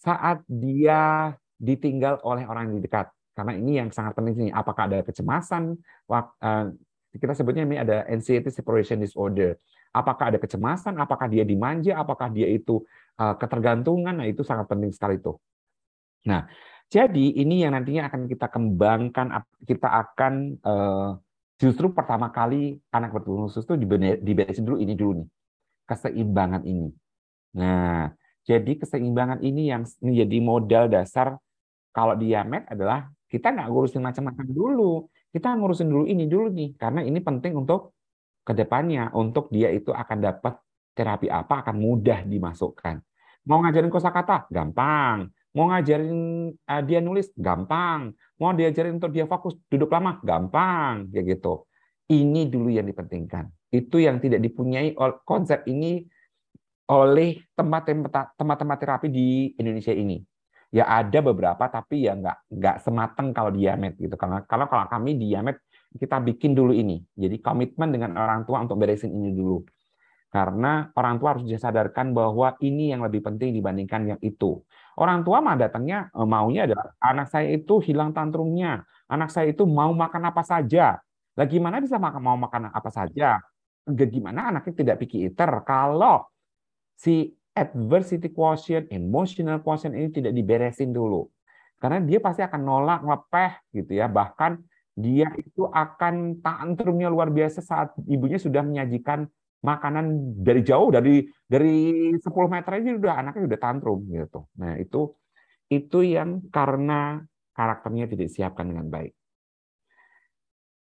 [0.00, 3.08] saat dia ditinggal oleh orang yang dekat.
[3.32, 5.80] Karena ini yang sangat penting apakah ada kecemasan,
[6.12, 6.66] eh,
[7.14, 9.54] kita sebutnya ini ada anxiety separation disorder.
[9.94, 12.82] Apakah ada kecemasan, apakah dia dimanja, apakah dia itu
[13.18, 15.38] eh, ketergantungan, nah itu sangat penting sekali tuh.
[16.26, 16.50] Nah,
[16.90, 19.26] jadi ini yang nantinya akan kita kembangkan,
[19.62, 21.10] kita akan eh,
[21.62, 23.74] justru pertama kali anak berkebutuhan khusus itu
[24.20, 25.28] diberesin dulu ini dulu nih,
[25.86, 26.90] keseimbangan ini.
[27.54, 28.10] Nah,
[28.44, 31.38] jadi keseimbangan ini yang menjadi modal dasar
[31.94, 35.06] kalau di adalah kita nggak ngurusin macam-macam dulu.
[35.34, 37.98] Kita ngurusin dulu ini dulu nih, karena ini penting untuk
[38.46, 40.62] ke depannya, untuk dia itu akan dapat
[40.94, 43.02] terapi apa akan mudah dimasukkan.
[43.50, 45.26] Mau ngajarin kosakata, gampang.
[45.58, 48.14] Mau ngajarin uh, dia nulis, gampang.
[48.38, 51.66] Mau diajarin untuk dia fokus, duduk lama, gampang, kayak gitu.
[52.14, 53.50] Ini dulu yang dipentingkan.
[53.74, 54.94] Itu yang tidak dipunyai
[55.26, 56.06] konsep ini
[56.94, 60.22] oleh tempat-tempat terapi di Indonesia ini
[60.74, 64.18] ya ada beberapa tapi ya nggak nggak semateng kalau diamet gitu.
[64.18, 65.62] Karena kalau kalau kami diamet
[65.94, 66.98] kita bikin dulu ini.
[67.14, 69.62] Jadi komitmen dengan orang tua untuk beresin ini dulu.
[70.34, 74.58] Karena orang tua harus disadarkan bahwa ini yang lebih penting dibandingkan yang itu.
[74.98, 78.82] Orang tua mah datangnya eh, maunya adalah anak saya itu hilang tantrumnya.
[79.06, 80.98] Anak saya itu mau makan apa saja.
[81.38, 83.38] Lagi mana bisa makan mau makan apa saja?
[83.86, 86.26] Gimana anaknya tidak pikir eater kalau
[86.98, 91.30] si adversity quotient, emotional quotient ini tidak diberesin dulu.
[91.78, 94.10] Karena dia pasti akan nolak, ngepeh gitu ya.
[94.10, 94.58] Bahkan
[94.94, 99.26] dia itu akan tantrumnya luar biasa saat ibunya sudah menyajikan
[99.64, 104.44] makanan dari jauh dari dari 10 meter aja udah anaknya udah tantrum gitu.
[104.60, 105.16] Nah, itu
[105.72, 107.24] itu yang karena
[107.56, 109.14] karakternya tidak disiapkan dengan baik.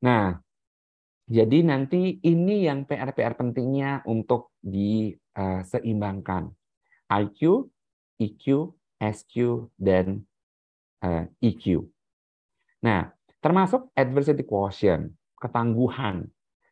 [0.00, 0.40] Nah,
[1.30, 6.60] jadi nanti ini yang PR-PR pentingnya untuk diseimbangkan.
[7.11, 7.66] IQ,
[8.23, 8.70] EQ,
[9.03, 9.35] SQ,
[9.75, 10.23] dan
[11.03, 11.85] uh, eh, EQ.
[12.87, 13.11] Nah,
[13.42, 16.31] termasuk adversity quotient, ketangguhan.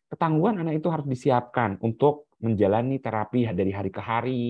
[0.08, 4.42] Ketangguhan anak itu harus disiapkan untuk menjalani terapi dari hari ke hari.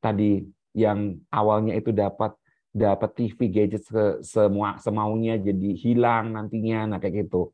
[0.00, 0.44] Tadi
[0.76, 2.36] yang awalnya itu dapat
[2.70, 3.82] dapat TV gadget
[4.22, 7.50] semua semaunya jadi hilang nantinya nah kayak gitu.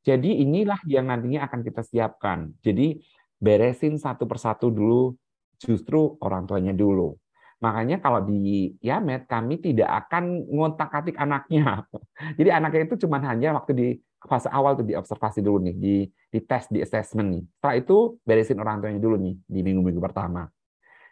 [0.00, 2.54] Jadi inilah yang nantinya akan kita siapkan.
[2.64, 3.00] Jadi
[3.36, 5.16] beresin satu persatu dulu
[5.60, 7.14] justru orang tuanya dulu.
[7.60, 11.84] Makanya kalau di Yamet kami tidak akan ngontak-atik anaknya.
[12.40, 13.88] Jadi anaknya itu cuma hanya waktu di
[14.24, 17.44] fase awal tuh diobservasi dulu nih, di di tes, di assessment nih.
[17.44, 20.48] Setelah itu beresin orang tuanya dulu nih di minggu-minggu pertama.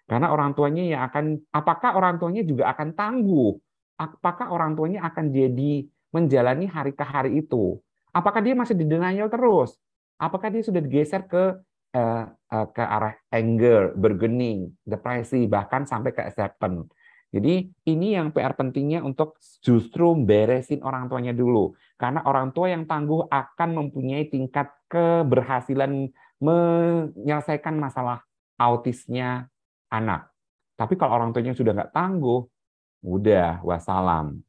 [0.08, 3.52] Karena orang tuanya yang akan apakah orang tuanya juga akan tangguh?
[4.00, 5.84] Apakah orang tuanya akan jadi
[6.16, 7.76] menjalani hari ke hari itu?
[8.08, 8.88] Apakah dia masih di
[9.28, 9.76] terus?
[10.16, 16.20] Apakah dia sudah digeser ke Eh, eh, ke arah anger, bergening, depresi, bahkan sampai ke
[16.20, 16.92] acceptance.
[17.32, 21.72] Jadi ini yang PR pentingnya untuk justru beresin orang tuanya dulu.
[21.96, 26.12] Karena orang tua yang tangguh akan mempunyai tingkat keberhasilan
[26.44, 28.20] menyelesaikan masalah
[28.60, 29.48] autisnya
[29.88, 30.28] anak.
[30.76, 32.44] Tapi kalau orang tuanya sudah nggak tangguh,
[33.00, 34.44] udah wassalam.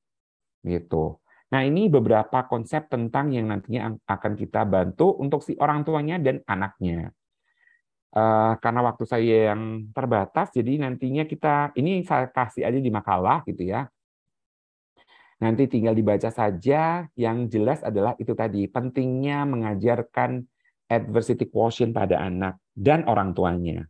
[0.68, 1.16] Gitu.
[1.56, 6.44] Nah ini beberapa konsep tentang yang nantinya akan kita bantu untuk si orang tuanya dan
[6.44, 7.16] anaknya.
[8.14, 13.44] Uh, karena waktu saya yang terbatas, jadi nantinya kita ini saya kasih aja di makalah
[13.46, 13.90] gitu ya.
[15.40, 17.08] Nanti tinggal dibaca saja.
[17.16, 20.44] Yang jelas adalah itu tadi pentingnya mengajarkan
[20.92, 23.88] adversity quotient pada anak dan orang tuanya.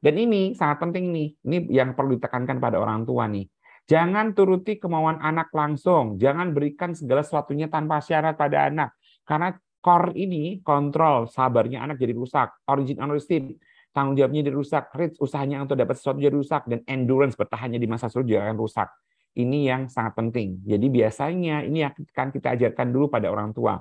[0.00, 1.28] Dan ini sangat penting nih.
[1.44, 3.44] Ini yang perlu ditekankan pada orang tua nih.
[3.86, 6.18] Jangan turuti kemauan anak langsung.
[6.18, 8.96] Jangan berikan segala sesuatunya tanpa syarat pada anak.
[9.22, 12.66] Karena core ini, kontrol, sabarnya anak jadi rusak.
[12.66, 13.58] Origin ownership,
[13.94, 14.84] tanggung jawabnya jadi rusak.
[14.92, 16.66] Reach, usahanya untuk dapat sesuatu jadi rusak.
[16.66, 18.88] Dan endurance, bertahannya di masa sulit juga akan rusak.
[19.36, 20.64] Ini yang sangat penting.
[20.64, 23.76] Jadi biasanya ini akan kita ajarkan dulu pada orang tua.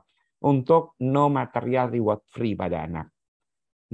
[0.45, 3.07] Untuk no material reward free pada anak.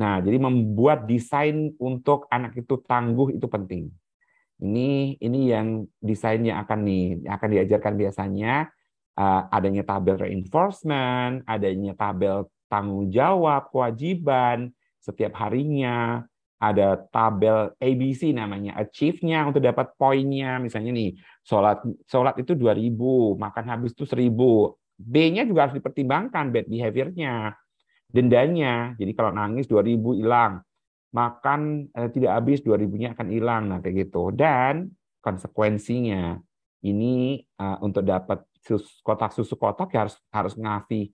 [0.02, 3.92] Nah, jadi membuat desain untuk anak itu tangguh itu penting.
[4.62, 8.70] Ini ini yang desainnya akan nih akan diajarkan biasanya
[9.22, 16.26] uh, adanya tabel reinforcement, adanya tabel tanggung jawab, kewajiban setiap harinya,
[16.62, 20.58] ada tabel ABC namanya achieve-nya untuk dapat poinnya.
[20.62, 24.30] Misalnya nih sholat sholat itu 2000 makan habis itu 1000
[25.02, 27.58] B-nya juga harus dipertimbangkan bad behavior-nya
[28.14, 28.94] dendanya.
[29.02, 30.62] Jadi kalau nangis 2000 hilang.
[31.12, 33.64] Makan eh, tidak habis 2000-nya akan hilang.
[33.68, 34.32] Nah kayak gitu.
[34.32, 36.40] Dan konsekuensinya
[36.82, 41.12] ini uh, untuk dapat sus, kotak susu kotak ya harus harus ngasih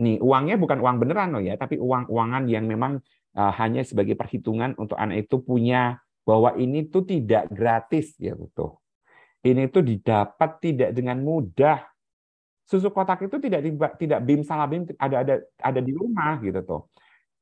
[0.00, 2.98] nih uangnya bukan uang beneran loh ya tapi uang uangan yang memang
[3.36, 8.80] uh, hanya sebagai perhitungan untuk anak itu punya bahwa ini tuh tidak gratis ya tuh
[9.40, 11.80] ini tuh didapat tidak dengan mudah.
[12.68, 16.82] Susu kotak itu tidak tidak bim salabim ada ada ada di rumah gitu tuh.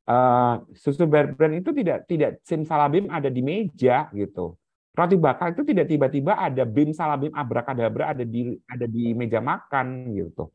[0.08, 4.56] Uh, susu bear brand itu tidak tidak sim salabim ada di meja gitu.
[4.98, 10.10] Roti bakar itu tidak tiba-tiba ada bim salabim abrakadabra ada di ada di meja makan
[10.10, 10.50] gitu.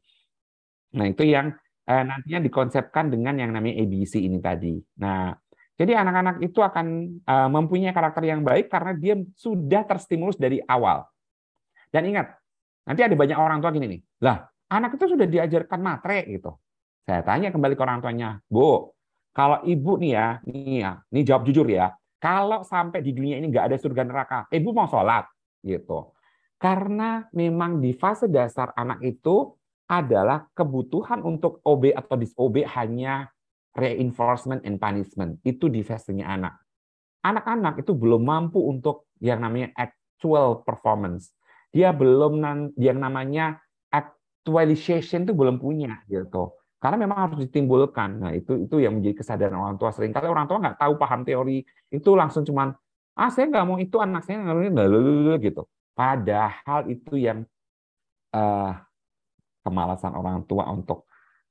[1.00, 1.56] Nah itu yang
[1.88, 4.76] uh, nantinya dikonsepkan dengan yang namanya ABC ini tadi.
[5.00, 5.32] Nah
[5.80, 6.86] jadi anak-anak itu akan
[7.24, 11.08] uh, mempunyai karakter yang baik karena dia sudah terstimulus dari awal.
[11.90, 12.36] Dan ingat,
[12.86, 16.58] nanti ada banyak orang tua gini nih, lah anak itu sudah diajarkan matre gitu.
[17.06, 18.94] Saya tanya kembali ke orang tuanya, Bu,
[19.34, 21.94] kalau ibu nih ya, nih ya, ini jawab jujur ya.
[22.24, 25.28] Kalau sampai di dunia ini nggak ada surga neraka, ibu mau sholat
[25.60, 26.16] gitu.
[26.56, 29.52] Karena memang di fase dasar anak itu
[29.92, 33.28] adalah kebutuhan untuk OB atau disobey hanya
[33.76, 35.44] reinforcement and punishment.
[35.44, 36.64] Itu di fasenya anak.
[37.28, 41.36] Anak-anak itu belum mampu untuk yang namanya actual performance.
[41.76, 42.40] Dia belum
[42.80, 43.60] yang namanya
[43.92, 46.56] actualization itu belum punya gitu.
[46.84, 48.10] Karena memang harus ditimbulkan.
[48.20, 49.96] Nah, itu itu yang menjadi kesadaran orang tua.
[49.96, 52.76] sering kali orang tua nggak tahu paham teori, itu langsung cuman,
[53.16, 55.64] ah saya nggak mau itu, anak saya nggak gitu.
[55.96, 57.48] Padahal itu yang
[58.36, 58.76] uh,
[59.64, 61.08] kemalasan orang tua untuk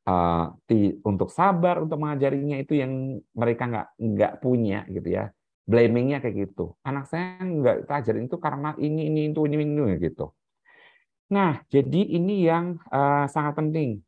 [0.06, 5.24] uh, ti, untuk sabar untuk mengajarinya itu yang mereka nggak nggak punya gitu ya
[5.62, 10.34] blamingnya kayak gitu anak saya nggak ajarin itu karena ini ini itu ini ini gitu
[11.32, 14.02] nah jadi ini yang uh, sangat penting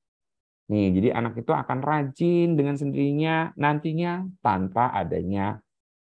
[0.74, 5.62] Nih, jadi anak itu akan rajin dengan sendirinya nantinya tanpa adanya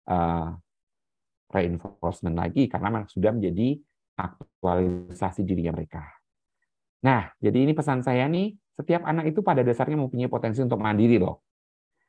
[0.09, 0.57] uh,
[1.53, 3.77] reinforcement lagi karena memang sudah menjadi
[4.17, 6.09] aktualisasi dirinya mereka.
[7.05, 11.21] Nah, jadi ini pesan saya nih, setiap anak itu pada dasarnya mempunyai potensi untuk mandiri
[11.21, 11.45] loh.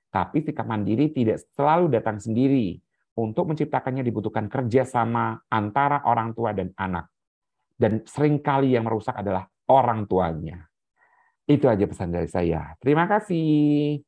[0.08, 2.80] Tapi sikap mandiri tidak selalu datang sendiri.
[3.18, 7.10] Untuk menciptakannya dibutuhkan kerjasama antara orang tua dan anak.
[7.74, 10.67] Dan sering kali yang merusak adalah orang tuanya.
[11.48, 12.76] Itu aja pesan dari saya.
[12.84, 14.04] Terima kasih.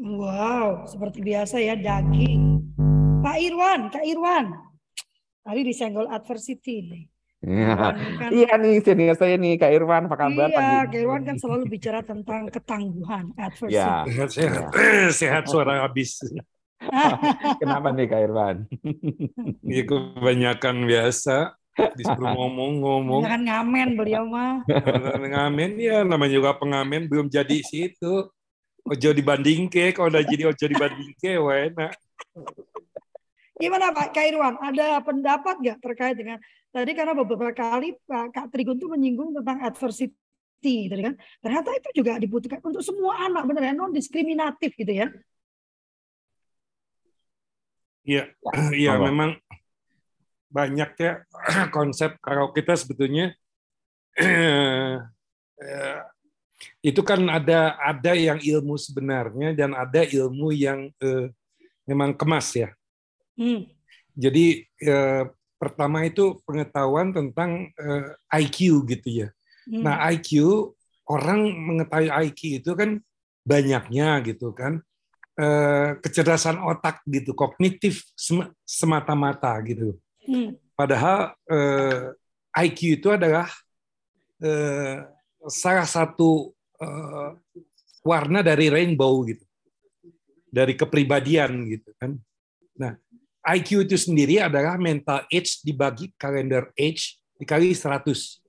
[0.00, 2.64] Wow, seperti biasa ya daging.
[3.20, 4.56] Pak Irwan, Kak Irwan.
[5.44, 7.04] Tadi disenggol adversity nih.
[7.40, 7.72] Iya,
[8.20, 10.48] kan, iya nih senior saya nih Kak Irwan, apa kabar?
[10.48, 13.76] Iya, Kak Irwan kan selalu bicara tentang ketangguhan, adversity.
[13.76, 14.04] Ya.
[14.08, 14.72] Sehat,
[15.12, 16.20] sehat, suara habis.
[17.60, 18.56] Kenapa nih Kak Irwan?
[19.60, 21.59] Ya kebanyakan biasa
[21.96, 23.22] disuruh ngomong-ngomong.
[23.24, 24.64] Jangan ngamen beliau mah.
[25.32, 28.28] ngamen ya namanya juga pengamen belum jadi situ.
[28.80, 31.92] Ojo dibanding ke, kalau udah jadi ojo dibanding ke, enak.
[33.60, 34.56] Gimana Pak Kairwan?
[34.56, 36.40] Ada pendapat nggak terkait dengan
[36.72, 41.88] tadi karena beberapa kali Pak Kak Trigun itu menyinggung tentang adversity tadi kan ternyata itu
[42.02, 45.08] juga dibutuhkan untuk semua anak benar ya non diskriminatif gitu ya
[48.00, 48.32] Iya,
[48.80, 49.36] iya memang
[50.50, 51.12] banyak ya
[51.76, 53.32] konsep kalau kita sebetulnya
[54.20, 54.96] eh,
[56.84, 61.30] itu kan ada ada yang ilmu sebenarnya dan ada ilmu yang eh,
[61.88, 62.68] memang kemas ya.
[63.38, 63.64] Hmm.
[64.18, 65.24] Jadi eh,
[65.56, 69.28] pertama itu pengetahuan tentang eh, IQ gitu ya.
[69.70, 69.86] Hmm.
[69.86, 70.34] Nah IQ
[71.08, 72.98] orang mengetahui IQ itu kan
[73.46, 74.82] banyaknya gitu kan.
[75.40, 78.04] uh, kecerdasan otak gitu, kognitif
[78.68, 79.96] semata-mata gitu.
[80.26, 80.56] Hmm.
[80.76, 82.12] Padahal eh,
[82.56, 83.46] IQ itu adalah
[84.42, 85.06] uh,
[85.46, 86.50] salah satu
[86.82, 87.30] uh,
[88.02, 89.44] warna dari rainbow gitu,
[90.50, 92.18] dari kepribadian gitu kan.
[92.74, 92.96] Nah,
[93.54, 98.40] IQ itu sendiri adalah mental age dibagi kalender age dikali 100.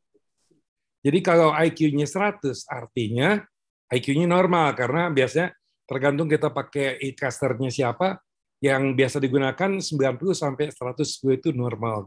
[1.01, 3.41] Jadi kalau IQ-nya 100 artinya
[3.89, 5.49] IQ-nya normal karena biasanya
[5.89, 8.21] tergantung kita pakai e-casternya siapa
[8.61, 9.89] yang biasa digunakan 90
[10.37, 12.05] sampai 110 itu normal.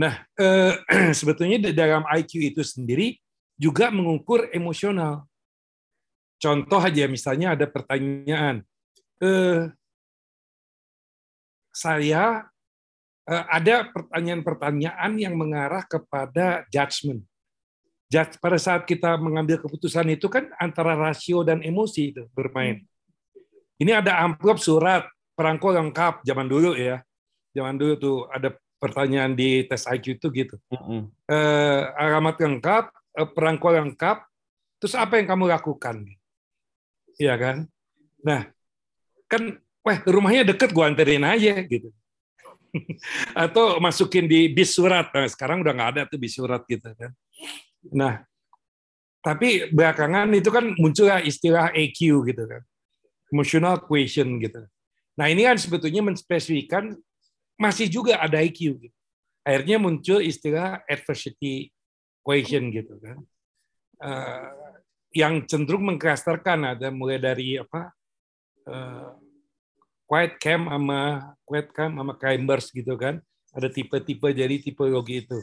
[0.00, 0.80] Nah, eh,
[1.18, 3.20] sebetulnya di dalam IQ itu sendiri
[3.60, 5.28] juga mengukur emosional.
[6.40, 8.64] Contoh aja misalnya ada pertanyaan,
[9.20, 9.72] eh,
[11.72, 12.48] saya
[13.28, 17.20] eh, ada pertanyaan-pertanyaan yang mengarah kepada judgment
[18.38, 22.86] pada saat kita mengambil keputusan itu kan antara rasio dan emosi itu bermain.
[22.86, 23.82] Hmm.
[23.82, 25.04] Ini ada amplop surat
[25.36, 27.04] perangko lengkap zaman dulu ya.
[27.52, 30.56] Zaman dulu tuh ada pertanyaan di tes IQ itu gitu.
[30.72, 32.84] Mm eh, alamat lengkap,
[33.20, 34.24] eh, perangko lengkap,
[34.80, 36.04] terus apa yang kamu lakukan?
[37.16, 37.56] Iya kan?
[38.20, 38.48] Nah,
[39.28, 41.90] kan, wah rumahnya deket, gua anterin aja gitu.
[43.44, 45.08] Atau masukin di bis surat.
[45.12, 47.12] Nah, sekarang udah nggak ada tuh bis surat gitu kan.
[47.88, 48.20] Nah,
[49.24, 52.62] tapi belakangan itu kan muncullah istilah EQ gitu kan,
[53.34, 54.62] emotional question gitu.
[55.16, 56.92] Nah ini kan sebetulnya menspesifikan
[57.56, 58.60] masih juga ada EQ.
[58.76, 58.96] Gitu.
[59.42, 61.72] Akhirnya muncul istilah adversity
[62.26, 63.22] question gitu kan,
[64.02, 64.50] uh,
[65.14, 67.94] yang cenderung mengklasterkan ada mulai dari apa
[68.66, 69.14] uh,
[70.10, 73.22] quiet camp sama quiet camp sama climbers gitu kan,
[73.54, 75.38] ada tipe-tipe jadi tipologi itu.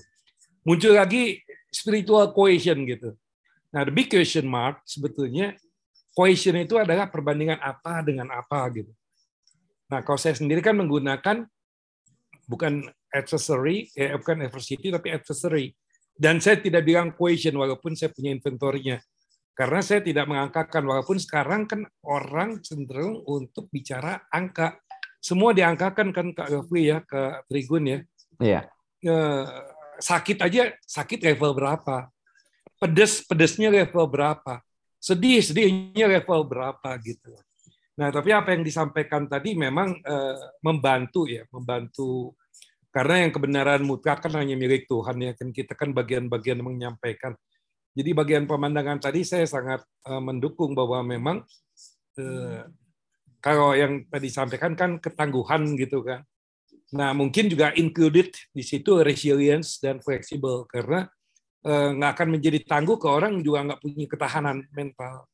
[0.67, 1.39] Muncul lagi
[1.71, 3.15] spiritual cohesion gitu.
[3.71, 5.55] Nah, the big question mark sebetulnya
[6.11, 8.91] cohesion itu adalah perbandingan apa dengan apa gitu.
[9.91, 11.43] Nah, kalau saya sendiri kan menggunakan
[12.47, 15.73] bukan adversary, eh, bukan adversity tapi adversary.
[16.13, 19.01] Dan saya tidak bilang cohesion walaupun saya punya inventorinya.
[19.53, 24.77] Karena saya tidak mengangkakan walaupun sekarang kan orang cenderung untuk bicara angka.
[25.21, 27.99] Semua diangkakan kan Kak Gafri ya, ke Trigun ya.
[28.41, 28.61] Iya.
[29.03, 29.45] Eh,
[29.99, 32.09] sakit aja sakit level berapa
[32.81, 34.63] pedes pedesnya level berapa
[34.97, 37.35] sedih sedihnya level berapa gitu
[37.93, 42.33] nah tapi apa yang disampaikan tadi memang uh, membantu ya membantu.
[42.93, 47.33] Karena yang kebenaran mutlak kan hanya milik Tuhan ya kan kita kan bagian-bagian menyampaikan.
[47.93, 51.41] Jadi bagian pemandangan tadi saya sangat uh, mendukung bahwa memang
[52.21, 52.61] uh,
[53.41, 56.21] kalau yang tadi disampaikan kan ketangguhan gitu kan.
[56.93, 60.69] Nah, mungkin juga included di situ resilience dan fleksibel.
[60.69, 61.03] Karena
[61.65, 65.25] eh, nggak akan menjadi tangguh ke orang juga nggak punya ketahanan mental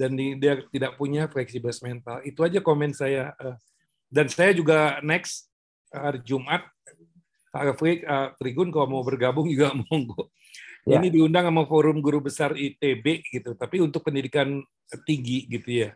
[0.00, 2.24] dan dia tidak punya fleksibilitas mental.
[2.24, 3.36] Itu aja komen saya.
[3.36, 3.56] Eh.
[4.08, 5.52] Dan saya juga next
[5.92, 6.64] hari Jumat
[7.50, 10.32] Pak Rafik, uh, Trigun kalau mau bergabung juga monggo.
[10.88, 10.96] Ya.
[10.96, 14.64] Ini diundang sama Forum Guru Besar ITB gitu, tapi untuk pendidikan
[15.04, 15.92] tinggi gitu ya,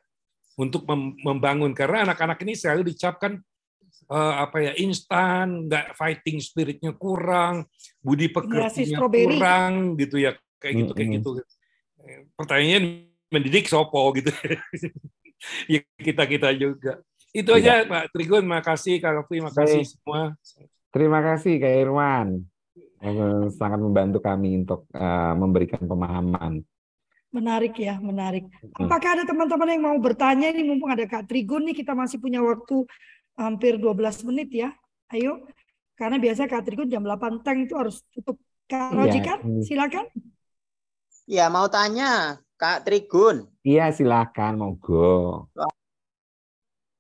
[0.61, 0.85] untuk
[1.25, 3.41] membangun karena anak-anak ini selalu dicapkan
[4.13, 7.65] uh, apa ya instan, nggak fighting spiritnya kurang,
[8.05, 11.29] budi pekertinya kurang gitu ya kayak gitu kayak gitu.
[12.37, 14.31] Pertanyaannya mendidik sopo gitu.
[15.73, 17.03] ya kita kita juga.
[17.35, 17.83] Itu ya.
[17.83, 19.91] aja Pak Trigun, makasih Kak Rofi, makasih Baik.
[19.91, 20.23] semua.
[20.95, 22.29] Terima kasih Kak Irwan.
[23.59, 26.63] Sangat membantu kami untuk uh, memberikan pemahaman.
[27.35, 28.47] Menarik ya, menarik.
[28.79, 32.39] Apakah ada teman-teman yang mau bertanya ini mumpung ada Kak Trigun nih kita masih punya
[32.39, 32.87] waktu
[33.35, 34.71] hampir 12 menit ya.
[35.11, 35.43] Ayo.
[35.99, 38.39] Karena biasa Kak Trigun jam 8 tank itu harus tutup.
[38.71, 39.61] Kak Rojikan, ya.
[39.67, 40.07] silakan.
[41.27, 43.51] Ya, mau tanya Kak Trigun.
[43.67, 45.51] Iya, silakan, monggo.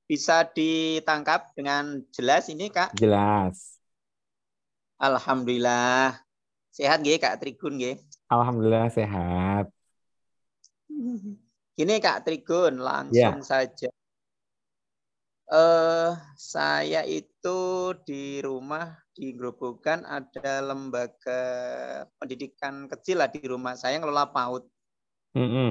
[0.04, 2.92] Bisa ditangkap dengan jelas ini, Kak?
[2.98, 3.78] Jelas.
[4.98, 6.18] Alhamdulillah.
[6.74, 7.96] Sehat nggih Kak Trigun nggih?
[8.26, 9.70] Alhamdulillah sehat.
[11.74, 13.46] Gini Kak Trigun, langsung ya.
[13.46, 13.88] saja
[15.44, 21.42] eh saya itu di rumah di Grobogan ada lembaga
[22.16, 24.64] pendidikan kecil lah di rumah saya ngelola PAUD.
[25.34, 25.70] Mm -hmm.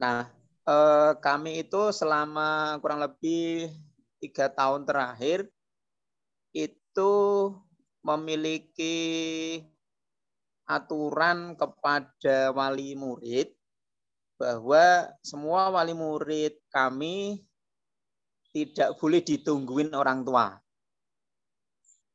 [0.00, 0.28] Nah,
[0.64, 3.68] eh, kami itu selama kurang lebih
[4.20, 5.52] tiga tahun terakhir
[6.56, 7.12] itu
[8.00, 8.96] memiliki
[10.64, 13.52] aturan kepada wali murid
[14.40, 17.44] bahwa semua wali murid kami
[18.52, 20.56] tidak boleh ditungguin orang tua.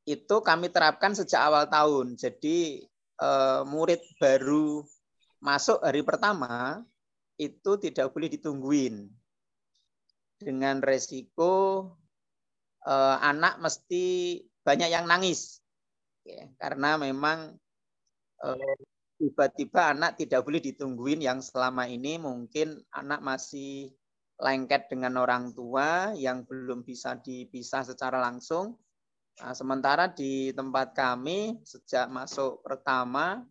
[0.01, 2.17] Itu kami terapkan sejak awal tahun.
[2.17, 2.81] Jadi
[3.21, 4.81] eh, murid baru
[5.41, 6.85] masuk hari pertama
[7.41, 9.09] itu tidak boleh ditungguin.
[10.41, 11.85] dengan resiko
[12.81, 15.61] eh, anak mesti banyak yang nangis
[16.25, 17.53] ya, karena memang
[18.41, 18.77] eh,
[19.21, 23.93] tiba-tiba anak tidak boleh ditungguin yang selama ini mungkin anak masih
[24.41, 28.73] lengket dengan orang tua yang belum bisa dipisah secara langsung.
[29.37, 33.45] Nah, sementara di tempat kami sejak masuk pertama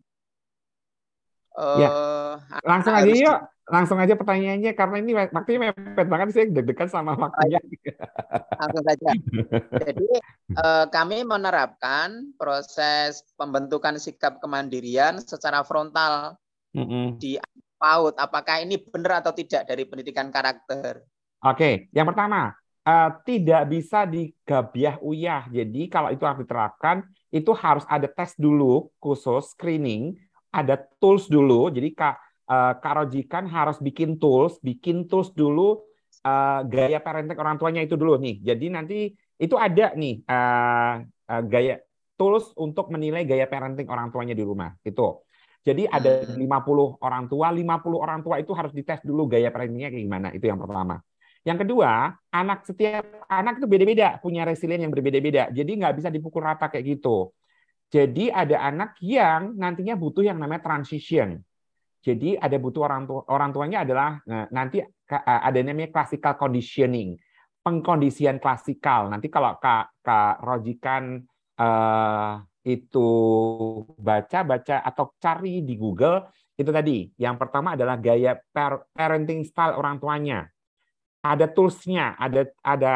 [1.59, 1.89] Ya.
[1.91, 2.33] Uh,
[2.63, 7.59] langsung aja yuk, langsung aja pertanyaannya karena ini waktunya mepet banget sih deg-degan sama waktunya.
[8.55, 9.09] Langsung saja.
[9.83, 10.09] Jadi
[10.55, 16.39] uh, kami menerapkan proses pembentukan sikap kemandirian secara frontal
[16.71, 17.05] mm -hmm.
[17.19, 17.35] di
[17.81, 18.15] PAUD.
[18.15, 21.03] Apakah ini benar atau tidak dari pendidikan karakter?
[21.41, 22.53] Oke, yang pertama
[22.85, 25.49] uh, tidak bisa digabiah uyah.
[25.49, 30.15] Jadi kalau itu harus diterapkan, itu harus ada tes dulu khusus screening
[30.51, 31.71] ada tools dulu.
[31.71, 32.15] Jadi Kak
[32.51, 35.81] uh, Kak Rojikan harus bikin tools, bikin tools dulu
[36.27, 38.43] uh, gaya parenting orang tuanya itu dulu nih.
[38.43, 38.97] Jadi nanti
[39.41, 41.79] itu ada nih uh, uh, gaya
[42.19, 44.75] tools untuk menilai gaya parenting orang tuanya di rumah.
[44.83, 45.23] Itu.
[45.61, 47.05] Jadi ada 50 hmm.
[47.05, 47.61] orang tua, 50
[47.93, 50.27] orang tua itu harus dites dulu gaya parentingnya kayak gimana.
[50.33, 50.97] Itu yang pertama.
[51.41, 55.49] Yang kedua, anak setiap anak itu beda-beda, punya resilien yang berbeda-beda.
[55.49, 57.33] Jadi nggak bisa dipukul rata kayak gitu.
[57.91, 61.43] Jadi ada anak yang nantinya butuh yang namanya transition.
[62.01, 64.81] Jadi ada butuh orang tua orang tuanya adalah nah, nanti
[65.11, 67.19] ada namanya classical conditioning,
[67.61, 69.11] pengkondisian klasikal.
[69.11, 71.19] Nanti kalau Kak Kak Rojikan
[71.59, 73.09] uh, itu
[73.99, 77.11] baca-baca atau cari di Google itu tadi.
[77.19, 78.39] Yang pertama adalah gaya
[78.95, 80.47] parenting style orang tuanya.
[81.21, 82.95] Ada toolsnya, ada ada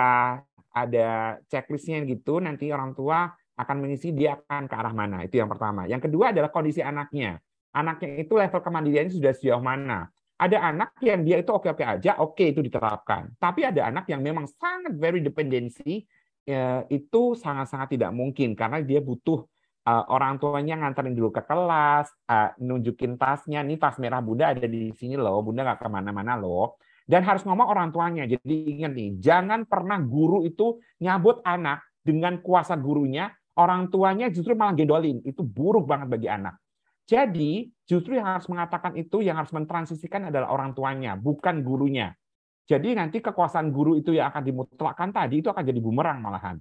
[0.73, 1.07] ada
[1.45, 2.41] checklistnya gitu.
[2.41, 5.23] Nanti orang tua akan mengisi dia akan ke arah mana.
[5.23, 5.87] Itu yang pertama.
[5.87, 7.39] Yang kedua adalah kondisi anaknya.
[7.75, 10.07] Anaknya itu level kemandiriannya sudah sejauh mana.
[10.35, 13.31] Ada anak yang dia itu oke-oke aja, oke itu diterapkan.
[13.39, 16.03] Tapi ada anak yang memang sangat very dependency,
[16.43, 19.47] ya, itu sangat-sangat tidak mungkin karena dia butuh
[19.87, 24.67] uh, orang tuanya nganterin dulu ke kelas, uh, nunjukin tasnya, nih tas merah bunda ada
[24.67, 26.75] di sini loh, bunda nggak ke mana-mana loh.
[27.07, 28.27] Dan harus ngomong orang tuanya.
[28.27, 34.53] Jadi ingat nih, jangan pernah guru itu nyabut anak dengan kuasa gurunya orang tuanya justru
[34.55, 35.23] malah gendolin.
[35.23, 36.59] Itu buruk banget bagi anak.
[37.05, 42.17] Jadi justru yang harus mengatakan itu, yang harus mentransisikan adalah orang tuanya, bukan gurunya.
[42.65, 46.57] Jadi nanti kekuasaan guru itu yang akan dimutlakkan tadi itu akan jadi bumerang malahan.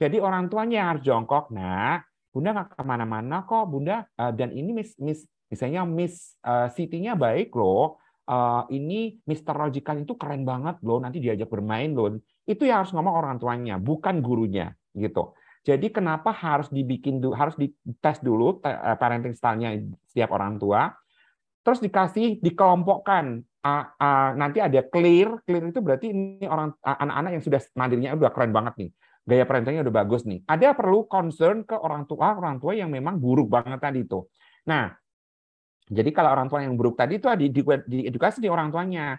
[0.00, 1.52] Jadi orang tuanya yang harus jongkok.
[1.52, 2.00] Nah,
[2.32, 4.08] Bunda nggak ke mana-mana kok, Bunda.
[4.16, 8.00] Eh, dan ini Miss, Miss misalnya Miss uh, Siti-nya baik loh.
[8.24, 9.52] Uh, ini Mr.
[9.52, 10.96] Logical itu keren banget loh.
[11.04, 12.16] Nanti diajak bermain loh.
[12.48, 15.36] Itu yang harus ngomong orang tuanya, bukan gurunya gitu.
[15.62, 19.78] Jadi kenapa harus dibikin harus dites dulu eh, parenting style-nya
[20.10, 20.90] setiap orang tua,
[21.62, 23.42] terus dikasih dikelompokkan.
[24.34, 28.74] nanti ada clear, clear itu berarti ini orang anak-anak yang sudah mandirinya udah keren banget
[28.74, 28.90] nih,
[29.22, 30.42] gaya parentingnya udah bagus nih.
[30.50, 34.26] Ada perlu concern ke orang tua, orang tua yang memang buruk banget tadi itu.
[34.66, 34.90] Nah,
[35.86, 37.54] jadi kalau orang tua yang buruk tadi itu di,
[37.86, 39.14] di edukasi di orang tuanya,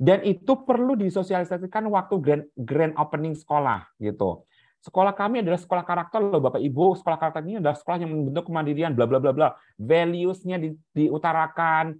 [0.00, 4.48] dan itu perlu disosialisasikan waktu grand, grand opening sekolah gitu.
[4.84, 6.92] Sekolah kami adalah sekolah karakter loh Bapak Ibu.
[7.00, 9.48] Sekolah karakter ini adalah sekolah yang membentuk kemandirian bla bla bla bla.
[9.80, 11.96] Values-nya di, diutarakan,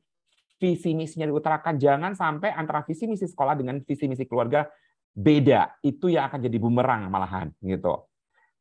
[0.61, 1.80] visi misinya diutarakan.
[1.80, 4.68] Jangan sampai antara visi misi sekolah dengan visi misi keluarga
[5.16, 5.80] beda.
[5.80, 8.05] Itu yang akan jadi bumerang malahan gitu.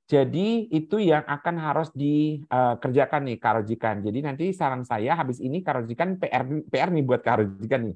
[0.08, 4.08] Jadi itu yang akan harus dikerjakan nih Karojikan.
[4.08, 7.96] Jadi nanti saran saya habis ini Karojikan PR PR nih buat Karojikan nih.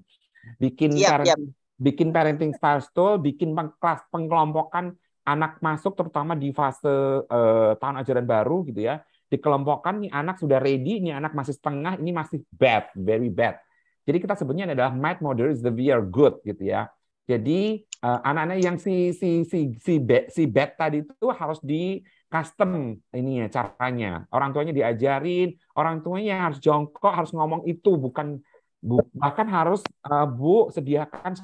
[0.59, 1.80] Bikin parenting, siap.
[1.80, 4.95] bikin parenting style tool, bikin kelas pengelompokan
[5.28, 6.88] anak masuk terutama di fase
[7.28, 11.99] uh, tahun ajaran baru gitu ya dikelompokkan nih anak sudah ready nih anak masih setengah
[11.99, 13.59] ini masih bad very bad.
[14.07, 16.88] Jadi kita sebutnya adalah mild moderate severe good gitu ya.
[17.28, 21.99] Jadi uh, anak-anak yang si si si si bad, si bad tadi itu harus di
[22.32, 24.23] custom ini ya caranya.
[24.32, 28.39] Orang tuanya diajarin orang tuanya harus jongkok harus ngomong itu bukan
[28.80, 31.36] bu, bahkan harus uh, bu sediakan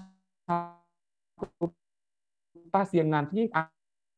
[2.72, 3.52] tas yang nanti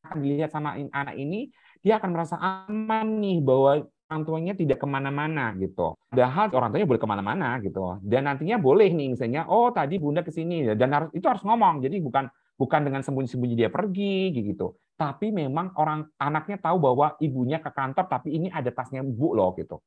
[0.06, 1.50] akan dilihat sama anak ini,
[1.82, 5.98] dia akan merasa aman nih bahwa orang tuanya tidak ke mana-mana gitu.
[5.98, 7.98] Padahal orang tuanya boleh ke mana-mana gitu.
[8.02, 11.82] Dan nantinya boleh nih misalnya, oh tadi bunda ke sini dan harus itu harus ngomong.
[11.82, 14.78] Jadi bukan bukan dengan sembunyi-sembunyi dia pergi gitu.
[14.96, 19.52] Tapi memang orang anaknya tahu bahwa ibunya ke kantor, tapi ini ada tasnya bu loh
[19.58, 19.82] gitu.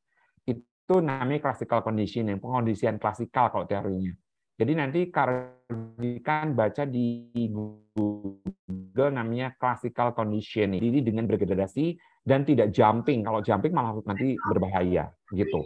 [0.46, 4.14] Itu namanya classical conditioning, pengondisian klasikal kalau teorinya.
[4.60, 10.84] Jadi nanti kardikan baca di Google namanya classical conditioning.
[10.84, 11.96] Jadi dengan bergradasi
[12.28, 13.24] dan tidak jumping.
[13.24, 15.64] Kalau jumping malah nanti berbahaya gitu.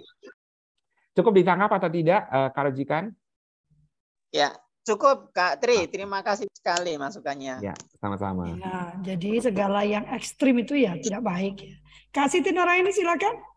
[1.18, 3.10] Cukup ditangkap atau tidak, uh, Karajikan?
[4.34, 7.64] Ya, Cukup Kak Tri, terima kasih sekali masukannya.
[7.64, 7.72] Ya,
[8.04, 8.52] sama-sama.
[8.60, 11.76] Ya, jadi segala yang ekstrim itu ya tidak baik ya.
[12.12, 13.53] Kak Siti ini silakan.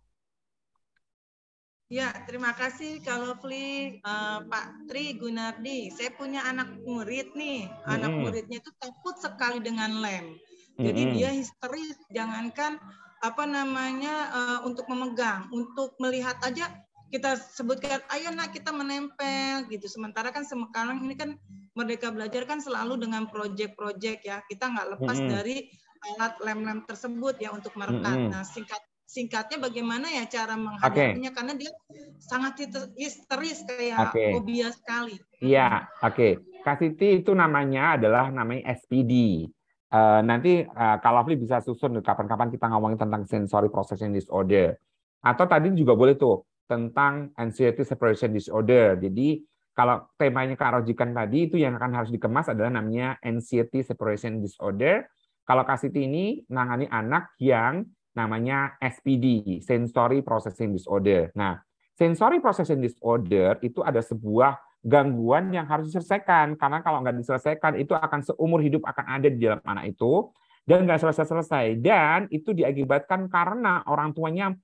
[1.86, 5.86] Ya, terima kasih Kak Lovely, uh, Pak Tri Gunardi.
[5.94, 7.70] Saya punya anak murid nih.
[7.86, 8.22] Anak mm -hmm.
[8.26, 10.34] muridnya itu takut sekali dengan lem.
[10.82, 11.14] Jadi mm -hmm.
[11.14, 12.82] dia histeris, jangankan
[13.22, 16.74] apa namanya uh, untuk memegang, untuk melihat aja
[17.14, 21.38] kita sebutkan ayo nak kita menempel gitu sementara kan sekarang ini kan
[21.78, 25.32] Merdeka Belajar kan selalu dengan proyek-proyek ya kita nggak lepas mm -hmm.
[25.38, 25.56] dari
[26.02, 28.32] alat lem-lem tersebut ya untuk merekat mm -hmm.
[28.34, 31.36] nah singkat singkatnya bagaimana ya cara menghadapinya okay.
[31.38, 31.72] karena dia
[32.18, 32.66] sangat
[32.98, 34.34] histeris kayak okay.
[34.34, 36.32] fobia sekali iya oke okay.
[36.66, 39.46] Kasiti itu namanya adalah namanya SPD
[39.86, 44.74] Uh, nanti uh, kalau bisa susun kapan-kapan kita ngomongin tentang sensory processing disorder.
[45.22, 48.98] Atau tadi juga boleh tuh tentang anxiety separation disorder.
[48.98, 49.46] Jadi
[49.78, 55.06] kalau temanya kearojikan tadi itu yang akan harus dikemas adalah namanya anxiety separation disorder.
[55.46, 57.86] Kalau Kasiti ini nangani anak yang
[58.16, 61.28] namanya SPD, sensory processing disorder.
[61.36, 61.60] Nah,
[61.92, 67.92] sensory processing disorder itu ada sebuah gangguan yang harus diselesaikan karena kalau nggak diselesaikan itu
[67.92, 70.30] akan seumur hidup akan ada di dalam anak itu
[70.62, 74.54] dan nggak selesai-selesai dan itu diakibatkan karena orang tuanya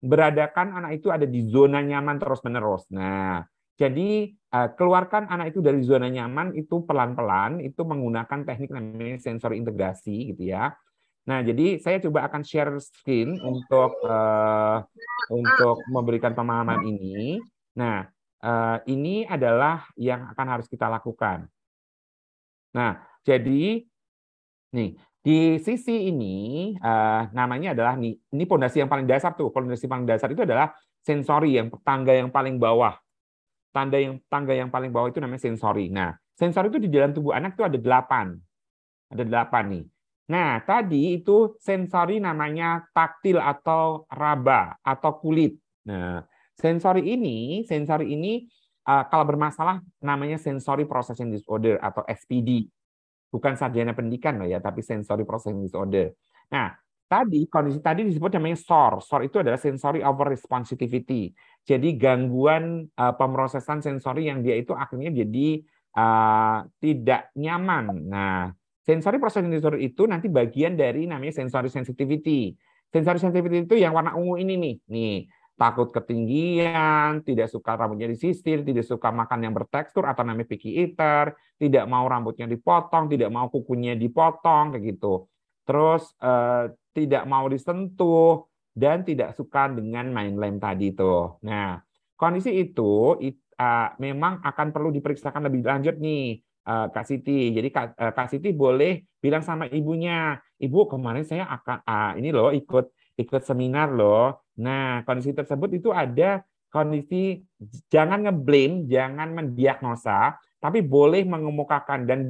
[0.00, 2.88] beradakan anak itu ada di zona nyaman terus-menerus.
[2.94, 3.44] Nah,
[3.76, 9.52] jadi eh, keluarkan anak itu dari zona nyaman itu pelan-pelan itu menggunakan teknik namanya sensor
[9.52, 10.72] integrasi gitu ya.
[11.28, 14.80] Nah, jadi saya coba akan share screen untuk uh,
[15.28, 17.38] untuk memberikan pemahaman ini.
[17.76, 18.08] Nah,
[18.40, 21.44] uh, ini adalah yang akan harus kita lakukan.
[22.72, 23.84] Nah, jadi
[24.70, 24.90] nih
[25.20, 29.52] di sisi ini uh, namanya adalah nih, ini pondasi yang paling dasar tuh.
[29.52, 30.72] Pondasi paling dasar itu adalah
[31.04, 32.96] sensori yang tangga yang paling bawah.
[33.70, 35.92] Tanda yang tangga yang paling bawah itu namanya sensori.
[35.92, 38.34] Nah, sensori itu di dalam tubuh anak itu ada delapan.
[39.12, 39.84] Ada delapan nih.
[40.30, 45.58] Nah, tadi itu sensori namanya taktil atau raba atau kulit.
[45.90, 46.22] Nah,
[46.54, 48.46] sensori ini, sensori ini
[48.86, 52.70] uh, kalau bermasalah namanya sensory processing disorder atau SPD
[53.30, 56.14] bukan sarjana pendidikan loh ya, tapi sensory processing disorder.
[56.54, 56.74] Nah,
[57.10, 59.02] tadi kondisi tadi disebut namanya SOR.
[59.02, 61.34] SOR itu adalah sensory over responsivity.
[61.66, 65.62] Jadi gangguan uh, pemrosesan sensori yang dia itu akhirnya jadi
[65.98, 67.86] uh, tidak nyaman.
[68.06, 68.54] Nah,
[68.84, 72.54] sensory processing disorder itu nanti bagian dari namanya sensory sensitivity.
[72.90, 74.74] Sensory sensitivity itu yang warna ungu ini nih.
[74.90, 75.16] Nih,
[75.54, 81.36] takut ketinggian, tidak suka rambutnya disisir, tidak suka makan yang bertekstur atau namanya picky eater,
[81.60, 85.28] tidak mau rambutnya dipotong, tidak mau kukunya dipotong kayak gitu.
[85.68, 91.38] Terus eh, tidak mau disentuh dan tidak suka dengan main lem tadi itu.
[91.46, 91.78] Nah,
[92.16, 96.40] kondisi itu it, uh, memang akan perlu diperiksakan lebih lanjut nih
[96.94, 97.50] Kak Siti.
[97.50, 102.30] Jadi Kak, uh, Kak Siti boleh bilang sama ibunya, "Ibu, kemarin saya akan uh, ini
[102.30, 102.86] loh ikut
[103.20, 104.40] ikut seminar loh.
[104.60, 106.40] Nah, kondisi tersebut itu ada
[106.72, 107.42] kondisi
[107.92, 112.20] jangan ngeblame, jangan mendiagnosa, tapi boleh mengemukakan dan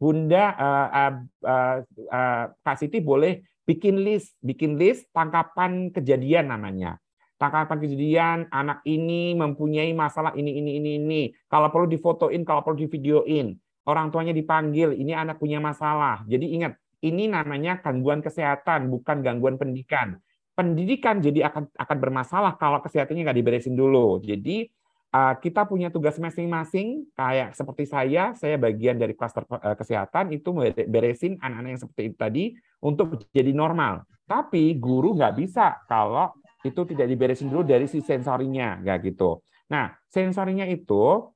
[0.00, 1.12] Bunda uh, uh,
[1.44, 1.76] uh,
[2.08, 6.96] uh, Kak Siti boleh bikin list, bikin list tangkapan kejadian namanya.
[7.36, 11.22] Tangkapan kejadian anak ini mempunyai masalah ini ini ini ini.
[11.52, 13.52] Kalau perlu difotoin, kalau perlu divideoin.
[13.88, 16.24] Orang tuanya dipanggil, ini anak punya masalah.
[16.28, 20.20] Jadi ingat, ini namanya gangguan kesehatan, bukan gangguan pendidikan
[20.60, 24.20] pendidikan jadi akan akan bermasalah kalau kesehatannya nggak diberesin dulu.
[24.20, 24.68] Jadi
[25.14, 27.08] uh, kita punya tugas masing-masing.
[27.16, 30.52] Kayak seperti saya, saya bagian dari klaster uh, kesehatan itu
[30.84, 32.44] beresin anak-anak yang seperti itu tadi
[32.84, 34.04] untuk jadi normal.
[34.28, 36.28] Tapi guru nggak bisa kalau
[36.60, 39.40] itu tidak diberesin dulu dari si sensorinya, nggak gitu.
[39.72, 41.32] Nah, sensorinya itu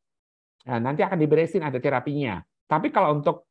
[0.65, 2.41] nah, nanti akan diberesin ada terapinya.
[2.65, 3.49] Tapi kalau untuk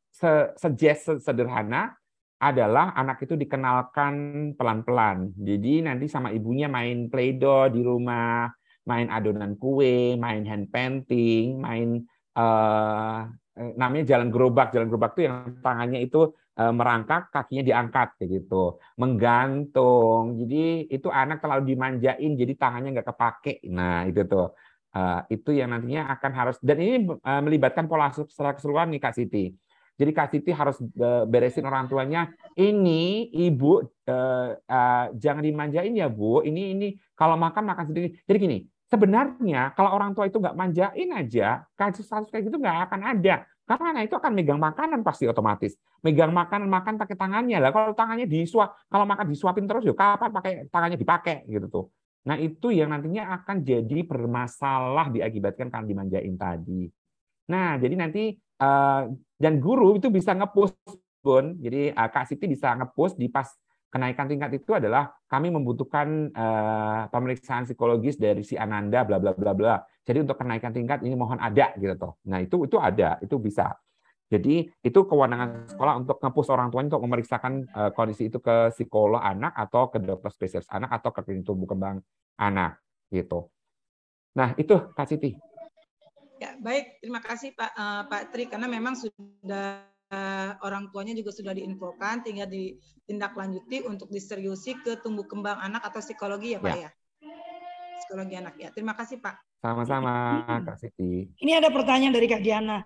[0.54, 1.94] suggest sederhana,
[2.44, 4.14] adalah anak itu dikenalkan
[4.58, 5.32] pelan-pelan.
[5.32, 8.52] Jadi nanti sama ibunya main play-doh di rumah,
[8.84, 12.04] main adonan kue, main hand painting, main
[12.36, 13.24] uh,
[13.56, 14.76] namanya jalan gerobak.
[14.76, 20.36] Jalan gerobak itu yang tangannya itu uh, merangkak, kakinya diangkat kayak gitu, menggantung.
[20.36, 23.64] Jadi itu anak terlalu dimanjain, jadi tangannya nggak kepake.
[23.72, 24.52] Nah itu tuh.
[24.94, 29.18] Uh, itu yang nantinya akan harus dan ini uh, melibatkan pola secara keseluruhan nih Kak
[29.18, 29.50] Siti
[29.94, 32.26] jadi Kak Siti harus eh, beresin orang tuanya.
[32.54, 36.42] Ini ibu uh, uh, jangan dimanjain ya bu.
[36.42, 38.14] Ini ini kalau makan makan sendiri.
[38.26, 38.58] Jadi gini,
[38.90, 43.34] sebenarnya kalau orang tua itu nggak manjain aja, kasus-kasus kayak gitu nggak akan ada.
[43.64, 45.78] Karena anak itu akan megang makanan pasti otomatis.
[46.04, 47.70] Megang makanan makan pakai tangannya lah.
[47.72, 51.84] Kalau tangannya disuap, kalau makan disuapin terus, yuk kapan pakai tangannya dipakai gitu tuh.
[52.24, 56.88] Nah itu yang nantinya akan jadi bermasalah diakibatkan karena dimanjain tadi.
[57.44, 60.76] Nah, jadi nanti uh, dan guru itu bisa ngepost
[61.24, 61.56] Bun.
[61.60, 63.48] Jadi uh, Kak Siti bisa ngepost di pas
[63.88, 69.52] kenaikan tingkat itu adalah kami membutuhkan uh, pemeriksaan psikologis dari si Ananda bla bla bla
[69.52, 69.74] bla.
[70.04, 72.12] Jadi untuk kenaikan tingkat ini mohon ada gitu toh.
[72.28, 73.72] Nah, itu itu ada, itu bisa.
[74.34, 79.22] Jadi itu kewenangan sekolah untuk ngepush orang tua untuk memeriksakan uh, kondisi itu ke psikolog
[79.22, 82.02] anak atau ke dokter spesialis anak atau ke klinik tumbuh kembang
[82.34, 82.82] anak
[83.14, 83.46] gitu.
[84.34, 85.38] Nah, itu Kak Siti.
[86.42, 86.98] Ya, baik.
[86.98, 92.26] Terima kasih Pak uh, Pak Tri karena memang sudah uh, orang tuanya juga sudah diinfokan,
[92.26, 96.90] tinggal ditindaklanjuti untuk diseriusi ke tumbuh kembang anak atau psikologi ya Pak ya.
[96.90, 96.90] ya?
[98.02, 98.74] Psikologi anak ya.
[98.74, 99.62] Terima kasih Pak.
[99.62, 101.30] Sama-sama Kak Siti.
[101.38, 102.82] Ini ada pertanyaan dari Kak Diana.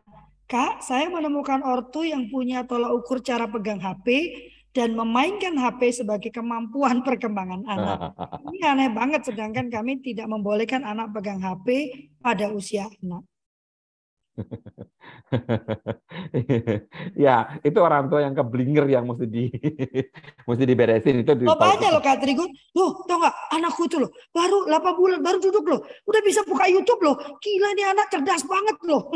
[0.49, 4.33] Kak, saya menemukan ortu yang punya tolak ukur cara pegang HP
[4.73, 8.17] dan memainkan HP sebagai kemampuan perkembangan anak.
[8.57, 11.93] Ini aneh banget, sedangkan kami tidak membolehkan anak pegang HP
[12.25, 13.29] pada usia anak.
[17.27, 19.51] ya, itu orang tua yang keblinger yang mesti di
[20.49, 21.33] mesti diberesin itu.
[21.45, 22.51] Lo banyak loh Kak Trigun.
[22.75, 25.81] Loh, tau nggak anakku itu loh, baru 8 bulan, baru duduk loh.
[26.07, 27.17] Udah bisa buka YouTube loh.
[27.43, 29.11] Gila nih anak cerdas banget loh.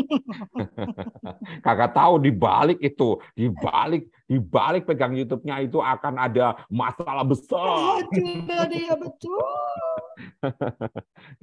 [1.66, 7.20] Kakak tahu di balik itu, di balik di balik pegang YouTube-nya itu akan ada masalah
[7.20, 8.00] besar.
[8.00, 9.44] Aduh, dia betul.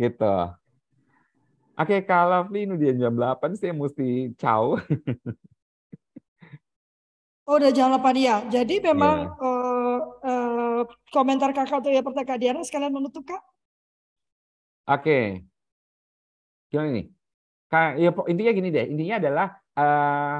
[0.01, 0.35] gitu.
[1.79, 4.75] Oke, kalau ini udah jam 8 saya mesti caw.
[7.49, 8.45] Oh, udah jam 8 ya.
[8.51, 9.41] Jadi memang yeah.
[9.41, 13.41] uh, uh, komentar kakak tuh ya pertanyaan Diana sekalian menutup kak.
[14.85, 15.01] Oke.
[15.01, 15.25] Okay.
[16.69, 17.05] Gimana nih?
[17.97, 18.85] Ya, intinya gini deh.
[18.85, 20.37] Intinya adalah uh,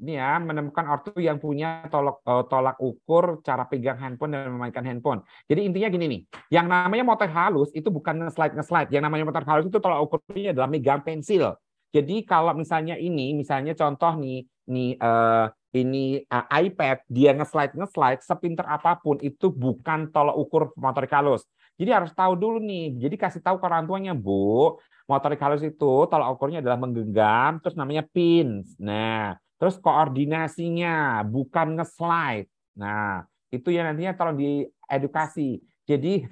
[0.00, 4.80] ini ya menemukan ortu yang punya tolak uh, tolak ukur cara pegang handphone dan memainkan
[4.82, 5.20] handphone.
[5.44, 8.88] Jadi intinya gini nih, yang namanya motor halus itu bukan nge-slide nge-slide.
[8.88, 11.52] Yang namanya motor halus itu tolak ukurnya adalah megang pensil.
[11.92, 18.24] Jadi kalau misalnya ini, misalnya contoh nih, nih uh, ini uh, iPad dia nge-slide nge-slide
[18.24, 21.44] sepinter apa pun itu bukan tolak ukur motorik halus.
[21.76, 22.96] Jadi harus tahu dulu nih.
[22.96, 24.76] Jadi kasih tahu ke orang tuanya, Bu,
[25.08, 28.76] motorik halus itu tolak ukurnya adalah menggenggam terus namanya pins.
[28.78, 32.48] Nah, Terus koordinasinya, bukan nge-slide.
[32.80, 35.60] Nah, itu yang nantinya tolong diedukasi.
[35.84, 36.24] Jadi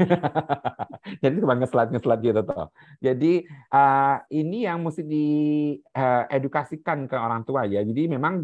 [1.22, 2.72] jadi cuma nge-slide nge-slide gitu toh.
[3.04, 7.84] Jadi uh, ini yang mesti diedukasikan ke orang tua ya.
[7.84, 8.40] Jadi memang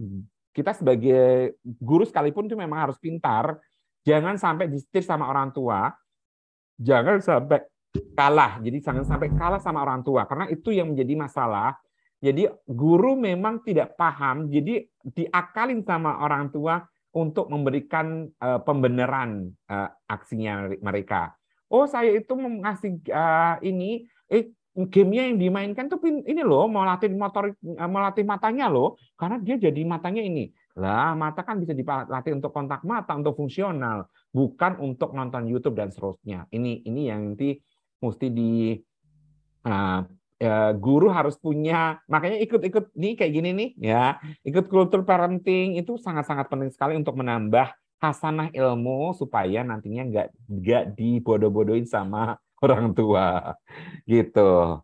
[0.52, 3.56] kita sebagai guru sekalipun itu memang harus pintar.
[4.04, 5.88] Jangan sampai disetir sama orang tua.
[6.76, 7.62] Jangan sampai
[8.18, 8.58] kalah.
[8.58, 11.78] Jadi jangan sampai kalah sama orang tua karena itu yang menjadi masalah
[12.22, 16.82] jadi guru memang tidak paham, jadi diakalin sama orang tua
[17.14, 21.34] untuk memberikan uh, pembenaran uh, aksinya mereka.
[21.70, 27.54] Oh saya itu mengasih uh, ini, eh gamenya yang dimainkan tuh ini loh melatih motor
[27.62, 32.82] melatih matanya loh karena dia jadi matanya ini lah mata kan bisa dilatih untuk kontak
[32.82, 37.54] mata untuk fungsional bukan untuk nonton YouTube dan seterusnya ini ini yang nanti
[38.02, 38.74] mesti di
[39.62, 40.02] uh,
[40.38, 44.04] ya, guru harus punya makanya ikut-ikut nih kayak gini nih ya.
[44.42, 47.72] Ikut kultur parenting itu sangat-sangat penting sekali untuk menambah
[48.02, 53.56] hasanah ilmu supaya nantinya nggak nggak dibodoh-bodohin sama orang tua
[54.04, 54.82] gitu.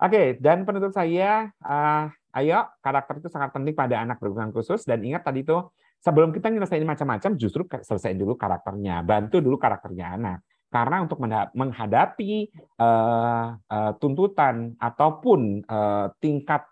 [0.00, 4.82] Oke dan penutup saya uh, ayo karakter itu sangat penting pada anak berkebutuhan khusus.
[4.88, 5.56] Dan ingat tadi itu
[6.00, 9.04] sebelum kita nyelesain macam-macam justru selesaiin dulu karakternya.
[9.04, 10.38] Bantu dulu karakternya anak
[10.74, 11.22] karena untuk
[11.54, 12.50] menghadapi
[12.82, 16.66] uh, uh, tuntutan ataupun uh, tingkat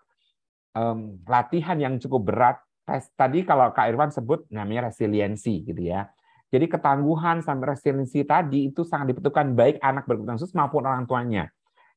[0.75, 6.11] um, latihan yang cukup berat, tes, tadi kalau Kak Irwan sebut namanya resiliensi gitu ya.
[6.51, 11.47] Jadi ketangguhan sampai resiliensi tadi itu sangat dibutuhkan baik anak berkebutuhan khusus maupun orang tuanya.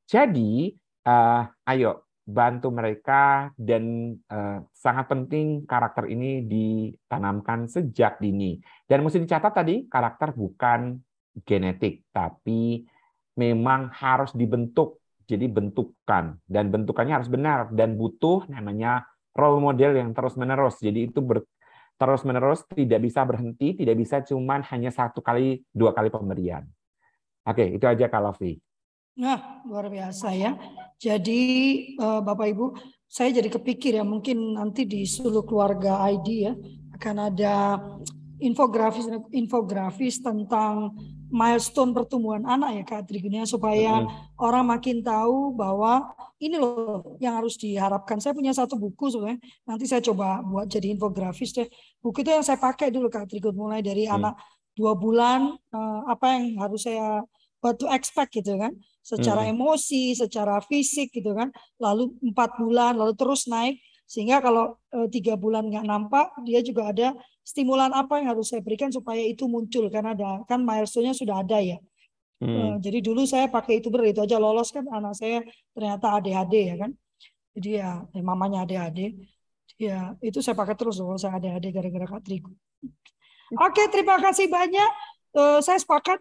[0.06, 0.78] Jadi
[1.10, 8.62] uh, ayo bantu mereka dan uh, sangat penting karakter ini ditanamkan sejak dini.
[8.86, 11.02] Dan mesti dicatat tadi karakter bukan
[11.44, 12.86] genetik, tapi
[13.36, 15.02] memang harus dibentuk.
[15.26, 20.78] Jadi bentukan dan bentukannya harus benar dan butuh namanya role model yang terus menerus.
[20.78, 21.42] Jadi itu ber,
[21.98, 26.62] terus menerus tidak bisa berhenti, tidak bisa cuman hanya satu kali dua kali pemberian.
[27.42, 28.54] Oke, itu aja kalau V.
[29.18, 30.54] Nah, luar biasa ya.
[30.94, 31.40] Jadi
[31.98, 32.66] eh, Bapak Ibu,
[33.06, 36.52] saya jadi kepikir ya mungkin nanti di seluruh keluarga ID ya
[36.96, 37.54] akan ada
[38.42, 40.92] infografis infografis tentang
[41.30, 44.38] milestone pertumbuhan anak ya Kak Trigunia supaya hmm.
[44.38, 48.20] orang makin tahu bahwa ini loh yang harus diharapkan.
[48.20, 49.40] Saya punya satu buku sebenarnya.
[49.66, 51.68] Nanti saya coba buat jadi infografis deh.
[51.98, 54.16] Buku itu yang saya pakai dulu Kak Trigun mulai dari hmm.
[54.16, 54.34] anak
[54.76, 57.24] dua bulan uh, apa yang harus saya
[57.64, 59.56] what to expect gitu kan, secara hmm.
[59.56, 61.50] emosi, secara fisik gitu kan,
[61.80, 66.94] lalu empat bulan, lalu terus naik sehingga kalau e, tiga bulan nggak nampak, dia juga
[66.94, 71.42] ada stimulan apa yang harus saya berikan supaya itu muncul karena ada kan milestone-nya sudah
[71.42, 71.78] ada ya.
[72.38, 72.78] Hmm.
[72.78, 75.42] E, jadi dulu saya pakai itu ber itu aja lolos kan anak saya
[75.74, 76.90] ternyata ADHD ya kan.
[77.58, 79.18] Jadi ya, ya mamanya ADHD.
[79.76, 82.22] Ya itu saya pakai terus loh saya ADHD gara-gara Kak.
[83.62, 84.90] Oke, terima kasih banyak.
[85.36, 86.18] Uh, saya sepakat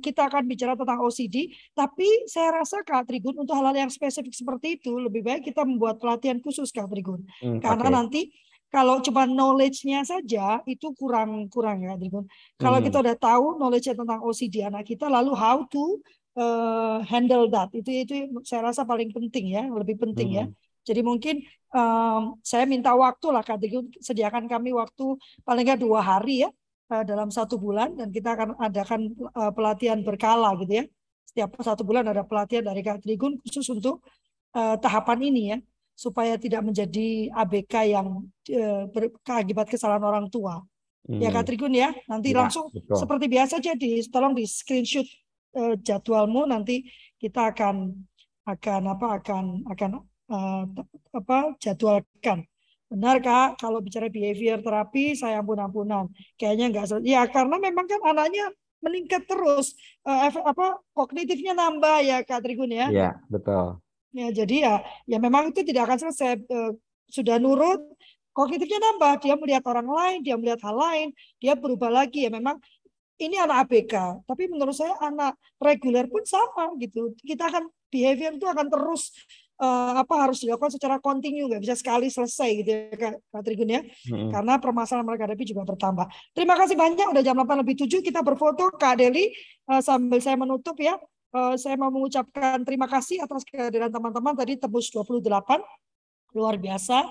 [0.00, 4.80] kita akan bicara tentang OCD, tapi saya rasa Kak Trigun untuk hal-hal yang spesifik seperti
[4.80, 7.24] itu lebih baik kita membuat pelatihan khusus Kak Trigun.
[7.40, 7.96] Hmm, Karena okay.
[7.96, 8.20] nanti
[8.66, 12.26] kalau cuma knowledge-nya saja itu kurang kurang ya Trigun.
[12.58, 12.86] Kalau hmm.
[12.90, 16.02] kita udah tahu knowledge tentang OCD anak kita lalu how to
[16.36, 20.44] uh, handle that itu itu saya rasa paling penting ya, lebih penting ya.
[20.46, 20.52] hmm.
[20.52, 20.64] ya.
[20.86, 21.42] Jadi mungkin
[21.74, 26.50] um, saya minta waktu lah Kak Trigun sediakan kami waktu paling nggak dua hari ya
[26.90, 30.84] uh, dalam satu bulan dan kita akan adakan uh, pelatihan berkala gitu ya.
[31.26, 34.00] Setiap satu bulan ada pelatihan dari Kak Trigun khusus untuk
[34.56, 35.58] uh, tahapan ini ya
[35.96, 40.60] supaya tidak menjadi ABK yang uh, berakibat kesalahan orang tua.
[41.06, 41.20] Hmm.
[41.22, 41.48] Ya Kak hmm.
[41.48, 42.96] Trigun ya, nanti ya, langsung betul.
[42.98, 45.06] seperti biasa jadi tolong di screenshot
[45.56, 46.84] uh, jadwalmu nanti
[47.16, 47.96] kita akan
[48.46, 49.90] akan apa akan akan
[50.30, 50.62] uh,
[51.16, 52.46] apa jadwalkan
[52.86, 56.06] Benar Kak, kalau bicara behavior terapi saya ampun-ampunan.
[56.38, 59.74] Kayaknya enggak ya karena memang kan anaknya meningkat terus
[60.06, 62.86] uh, apa kognitifnya nambah ya Kak Trigun ya.
[62.92, 63.82] Iya, betul.
[64.14, 64.74] Ya, jadi ya
[65.04, 66.72] ya memang itu tidak akan selesai uh,
[67.10, 67.82] sudah nurut
[68.36, 71.08] kognitifnya nambah, dia melihat orang lain, dia melihat hal lain,
[71.40, 72.60] dia berubah lagi ya memang
[73.16, 77.16] ini anak ABK, tapi menurut saya anak reguler pun sama gitu.
[77.16, 79.08] Kita akan behavior itu akan terus
[79.60, 83.80] uh, apa harus dilakukan secara kontinu nggak bisa sekali selesai gitu ya Kak Trigun ya.
[84.08, 84.30] Hmm.
[84.32, 86.06] karena permasalahan mereka hadapi juga bertambah.
[86.36, 89.32] Terima kasih banyak udah jam 8 lebih 7 kita berfoto Kak Deli.
[89.66, 90.94] Uh, sambil saya menutup ya
[91.36, 95.20] uh, saya mau mengucapkan terima kasih atas kehadiran teman-teman tadi tebus 28
[96.36, 97.04] luar biasa.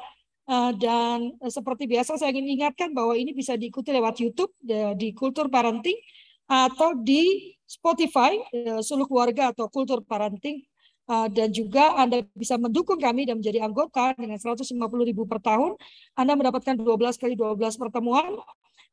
[0.45, 4.53] Uh, dan uh, seperti biasa saya ingin ingatkan bahwa ini bisa diikuti lewat YouTube
[4.93, 5.97] di Kultur Parenting
[6.45, 8.37] atau di Spotify
[8.85, 10.61] Suluh Keluarga atau Kultur Parenting.
[10.61, 10.74] Uh,
[11.05, 14.73] dan juga Anda bisa mendukung kami dan menjadi anggota dengan 150
[15.05, 15.77] ribu per tahun.
[16.17, 18.41] Anda mendapatkan 12 kali 12 pertemuan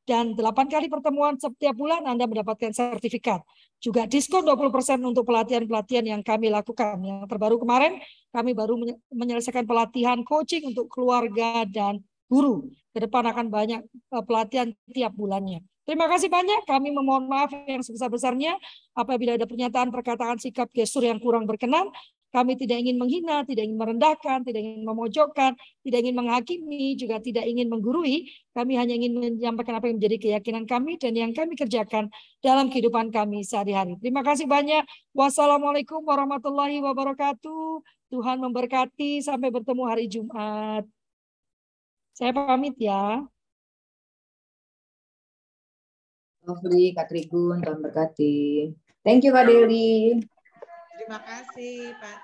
[0.03, 3.41] dan 8 kali pertemuan setiap bulan Anda mendapatkan sertifikat.
[3.79, 6.99] Juga diskon 20% untuk pelatihan-pelatihan yang kami lakukan.
[7.03, 8.03] Yang terbaru kemarin
[8.35, 8.75] kami baru
[9.15, 12.67] menyelesaikan pelatihan coaching untuk keluarga dan guru.
[12.91, 13.81] Ke depan akan banyak
[14.13, 15.63] uh, pelatihan tiap bulannya.
[15.83, 16.63] Terima kasih banyak.
[16.63, 18.55] Kami memohon maaf yang sebesar-besarnya
[18.95, 21.91] apabila ada pernyataan, perkataan, sikap, gestur yang kurang berkenan.
[22.33, 25.53] Kami tidak ingin menghina, tidak ingin merendahkan, tidak ingin memojokkan,
[25.85, 28.25] tidak ingin menghakimi, juga tidak ingin menggurui.
[28.57, 32.09] Kami hanya ingin menyampaikan apa yang menjadi keyakinan kami dan yang kami kerjakan
[32.41, 34.01] dalam kehidupan kami sehari-hari.
[34.01, 34.81] Terima kasih banyak.
[35.13, 37.85] Wassalamualaikum warahmatullahi wabarakatuh.
[38.09, 39.21] Tuhan memberkati.
[39.21, 40.89] Sampai bertemu hari Jumat.
[42.17, 43.29] Saya pamit ya.
[46.43, 48.67] Lovely, Kak Trigun, Tuhan berkati.
[49.07, 50.19] Thank you Kak Deli.
[50.99, 52.19] Terima kasih Pak